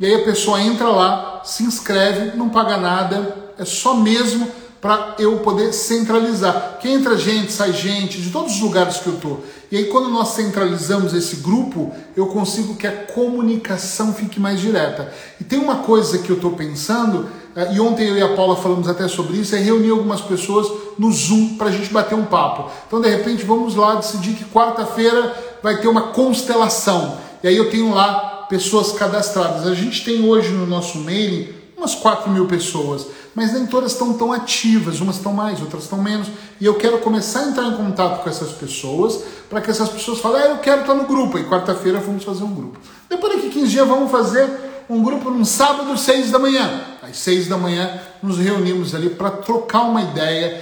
E 0.00 0.04
aí 0.04 0.16
a 0.16 0.24
pessoa 0.24 0.60
entra 0.60 0.88
lá, 0.88 1.42
se 1.44 1.62
inscreve, 1.62 2.36
não 2.36 2.48
paga 2.48 2.76
nada, 2.76 3.52
é 3.56 3.64
só 3.64 3.94
mesmo 3.94 4.50
para 4.80 5.16
eu 5.18 5.38
poder 5.38 5.72
centralizar. 5.72 6.78
Que 6.80 6.88
entra 6.88 7.16
gente, 7.16 7.52
sai 7.52 7.72
gente 7.72 8.20
de 8.20 8.30
todos 8.30 8.54
os 8.54 8.60
lugares 8.60 8.98
que 8.98 9.08
eu 9.08 9.16
tô. 9.16 9.38
E 9.70 9.76
aí 9.76 9.84
quando 9.86 10.08
nós 10.08 10.28
centralizamos 10.28 11.12
esse 11.12 11.36
grupo, 11.36 11.92
eu 12.16 12.26
consigo 12.26 12.74
que 12.76 12.86
a 12.86 12.92
comunicação 12.92 14.14
fique 14.14 14.40
mais 14.40 14.60
direta. 14.60 15.12
E 15.40 15.44
tem 15.44 15.58
uma 15.58 15.76
coisa 15.76 16.18
que 16.18 16.30
eu 16.30 16.36
estou 16.36 16.52
pensando, 16.52 17.28
eh, 17.54 17.74
e 17.74 17.80
ontem 17.80 18.08
eu 18.08 18.16
e 18.16 18.22
a 18.22 18.34
Paula 18.34 18.56
falamos 18.56 18.88
até 18.88 19.06
sobre 19.08 19.36
isso, 19.36 19.54
é 19.54 19.58
reunir 19.58 19.90
algumas 19.90 20.20
pessoas 20.22 20.66
no 20.98 21.12
Zoom 21.12 21.56
para 21.58 21.68
a 21.68 21.72
gente 21.72 21.92
bater 21.92 22.14
um 22.14 22.24
papo. 22.24 22.70
Então 22.86 23.00
de 23.00 23.10
repente 23.10 23.44
vamos 23.44 23.74
lá 23.74 23.96
decidir 23.96 24.34
que 24.34 24.44
quarta-feira 24.46 25.36
vai 25.62 25.80
ter 25.80 25.88
uma 25.88 26.12
constelação. 26.12 27.18
E 27.42 27.48
aí 27.48 27.56
eu 27.56 27.70
tenho 27.70 27.92
lá 27.92 28.46
pessoas 28.48 28.92
cadastradas. 28.92 29.66
A 29.66 29.74
gente 29.74 30.02
tem 30.02 30.24
hoje 30.24 30.50
no 30.50 30.66
nosso 30.66 30.98
mailing 30.98 31.57
umas 31.78 31.94
4 31.94 32.28
mil 32.30 32.46
pessoas, 32.46 33.06
mas 33.34 33.52
nem 33.52 33.64
todas 33.64 33.92
estão 33.92 34.12
tão 34.12 34.32
ativas, 34.32 35.00
umas 35.00 35.16
estão 35.16 35.32
mais, 35.32 35.60
outras 35.60 35.84
estão 35.84 36.02
menos. 36.02 36.28
E 36.60 36.66
eu 36.66 36.74
quero 36.74 36.98
começar 36.98 37.40
a 37.40 37.44
entrar 37.44 37.64
em 37.68 37.76
contato 37.76 38.22
com 38.22 38.28
essas 38.28 38.50
pessoas, 38.50 39.22
para 39.48 39.60
que 39.60 39.70
essas 39.70 39.88
pessoas 39.88 40.18
falem, 40.18 40.42
ah, 40.42 40.48
eu 40.48 40.58
quero 40.58 40.80
estar 40.82 40.94
no 40.94 41.04
grupo, 41.04 41.38
e 41.38 41.44
quarta-feira 41.44 42.00
vamos 42.00 42.24
fazer 42.24 42.42
um 42.42 42.52
grupo. 42.52 42.78
Depois 43.08 43.36
daqui 43.36 43.48
15 43.48 43.68
dias 43.68 43.88
vamos 43.88 44.10
fazer 44.10 44.50
um 44.90 45.02
grupo 45.02 45.30
num 45.30 45.44
sábado, 45.44 45.96
6 45.96 46.30
da 46.30 46.38
manhã. 46.38 46.82
Às 47.02 47.16
6 47.18 47.46
da 47.46 47.56
manhã 47.56 48.00
nos 48.22 48.38
reunimos 48.38 48.94
ali 48.94 49.10
para 49.10 49.30
trocar 49.30 49.82
uma 49.82 50.02
ideia, 50.02 50.60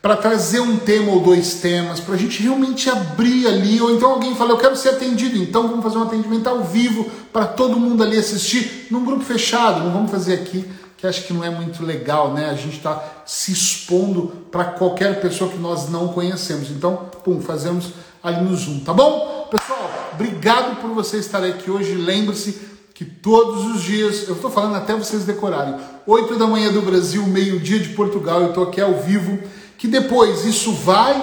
para 0.00 0.16
trazer 0.16 0.60
um 0.60 0.76
tema 0.76 1.12
ou 1.12 1.20
dois 1.20 1.54
temas, 1.54 1.98
para 1.98 2.14
a 2.14 2.18
gente 2.18 2.40
realmente 2.42 2.88
abrir 2.88 3.46
ali, 3.46 3.80
ou 3.80 3.90
então 3.90 4.12
alguém 4.12 4.34
fala, 4.36 4.52
eu 4.52 4.58
quero 4.58 4.76
ser 4.76 4.90
atendido, 4.90 5.36
então 5.36 5.66
vamos 5.66 5.82
fazer 5.82 5.98
um 5.98 6.04
atendimento 6.04 6.46
ao 6.46 6.62
vivo 6.62 7.10
para 7.32 7.46
todo 7.46 7.78
mundo 7.78 8.02
ali 8.02 8.16
assistir, 8.16 8.86
num 8.90 9.04
grupo 9.04 9.24
fechado, 9.24 9.82
não 9.82 9.92
vamos 9.92 10.10
fazer 10.10 10.34
aqui, 10.34 10.64
que 10.96 11.06
acho 11.06 11.24
que 11.24 11.32
não 11.32 11.44
é 11.44 11.50
muito 11.50 11.84
legal, 11.84 12.32
né? 12.32 12.50
A 12.50 12.54
gente 12.54 12.76
está 12.76 13.22
se 13.24 13.52
expondo 13.52 14.32
para 14.50 14.64
qualquer 14.64 15.20
pessoa 15.20 15.48
que 15.48 15.56
nós 15.56 15.88
não 15.88 16.08
conhecemos. 16.08 16.70
Então, 16.70 17.08
pum, 17.22 17.40
fazemos 17.40 17.90
ali 18.20 18.42
no 18.42 18.56
Zoom, 18.56 18.80
tá 18.80 18.92
bom? 18.92 19.48
Pessoal, 19.48 19.90
obrigado 20.12 20.80
por 20.80 20.90
você 20.90 21.18
estar 21.18 21.44
aqui 21.44 21.70
hoje. 21.70 21.94
Lembre-se 21.94 22.60
que 22.94 23.04
todos 23.04 23.64
os 23.64 23.82
dias, 23.84 24.26
eu 24.26 24.34
estou 24.34 24.50
falando 24.50 24.74
até 24.74 24.92
vocês 24.92 25.24
decorarem, 25.24 25.76
8 26.04 26.34
da 26.36 26.48
manhã 26.48 26.72
do 26.72 26.82
Brasil, 26.82 27.24
meio-dia 27.28 27.78
de 27.78 27.90
Portugal, 27.90 28.40
eu 28.40 28.48
estou 28.48 28.64
aqui 28.64 28.80
ao 28.80 28.94
vivo 28.94 29.38
que 29.78 29.86
depois 29.86 30.44
isso 30.44 30.72
vai 30.72 31.14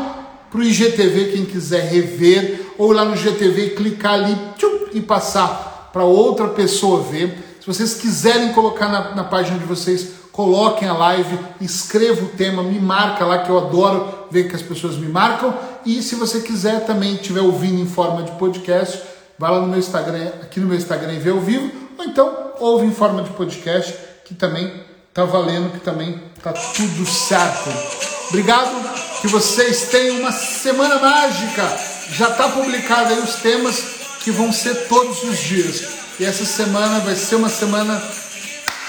para 0.50 0.60
o 0.60 0.64
IGTV, 0.64 1.34
quem 1.34 1.46
quiser 1.46 1.82
rever, 1.82 2.72
ou 2.78 2.94
lá 2.94 3.04
no 3.04 3.14
IGTV 3.14 3.72
clicar 3.72 4.14
ali 4.14 4.36
tchum, 4.58 4.88
e 4.94 5.02
passar 5.02 5.90
para 5.92 6.06
outra 6.06 6.48
pessoa 6.48 7.04
ver. 7.04 7.58
Se 7.60 7.68
vocês 7.68 7.96
quiserem 7.96 8.54
colocar 8.54 8.88
na, 8.88 9.14
na 9.14 9.24
página 9.26 9.60
de 9.60 9.66
vocês, 9.66 10.08
coloquem 10.32 10.88
a 10.88 10.94
live, 10.94 11.38
escreva 11.60 12.24
o 12.24 12.30
tema, 12.30 12.64
me 12.64 12.80
marca 12.80 13.26
lá 13.26 13.40
que 13.40 13.50
eu 13.50 13.58
adoro 13.58 14.28
ver 14.32 14.48
que 14.48 14.56
as 14.56 14.62
pessoas 14.62 14.96
me 14.96 15.08
marcam. 15.08 15.54
E 15.86 16.02
se 16.02 16.16
você 16.16 16.40
quiser 16.40 16.86
também 16.86 17.16
estiver 17.16 17.42
ouvindo 17.42 17.82
em 17.82 17.88
forma 17.88 18.24
de 18.24 18.32
podcast, 18.34 19.02
vai 19.38 19.52
lá 19.52 19.60
no 19.60 19.68
meu 19.68 19.80
Instagram, 19.80 20.28
aqui 20.42 20.62
no 20.62 20.68
meu 20.68 20.78
Instagram 20.78 21.14
e 21.14 21.20
vê 21.20 21.32
ao 21.32 21.40
vivo, 21.42 21.70
ou 21.98 22.06
então 22.06 22.54
ouve 22.60 22.86
em 22.86 22.92
forma 22.92 23.22
de 23.22 23.32
podcast, 23.32 23.94
que 24.24 24.34
também 24.34 24.72
tá 25.14 25.26
valendo, 25.26 25.74
que 25.74 25.80
também 25.80 26.22
tá 26.42 26.54
tudo 26.54 27.06
certo. 27.06 28.15
Obrigado, 28.30 28.72
que 29.22 29.28
vocês 29.28 29.90
tenham 29.90 30.20
uma 30.20 30.32
semana 30.32 31.00
mágica. 31.00 31.78
Já 32.12 32.30
está 32.30 32.50
publicado 32.50 33.14
aí 33.14 33.20
os 33.20 33.36
temas 33.36 33.84
que 34.24 34.32
vão 34.32 34.52
ser 34.52 34.88
todos 34.88 35.24
os 35.24 35.40
dias. 35.40 35.84
E 36.20 36.26
essa 36.26 36.46
semana 36.46 37.00
vai 37.00 37.16
ser 37.16 37.36
uma 37.36 37.50
semana 37.50 38.02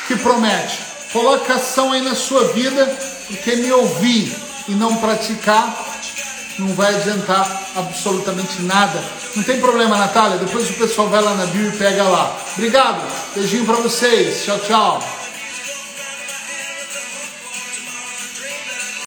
que 0.07 0.17
promete. 0.17 0.79
Coloque 1.13 1.51
ação 1.53 1.93
aí 1.93 2.03
na 2.03 2.15
sua 2.15 2.49
vida, 2.49 2.87
porque 3.27 3.57
me 3.57 3.73
ouvir 3.73 4.35
e 4.69 4.73
não 4.73 4.97
praticar 4.97 5.87
não 6.59 6.69
vai 6.69 6.95
adiantar 6.95 7.47
absolutamente 7.77 8.63
nada. 8.63 9.03
Não 9.35 9.43
tem 9.43 9.61
problema, 9.61 9.99
Natália. 9.99 10.39
Depois 10.39 10.71
o 10.71 10.75
pessoal 10.75 11.09
vai 11.09 11.23
lá 11.23 11.35
na 11.35 11.47
bio 11.47 11.69
e 11.69 11.77
pega 11.77 12.05
lá. 12.05 12.35
Obrigado. 12.55 13.03
Beijinho 13.35 13.67
para 13.67 13.77
vocês. 13.77 14.45
Tchau, 14.45 14.59
tchau. 14.61 15.26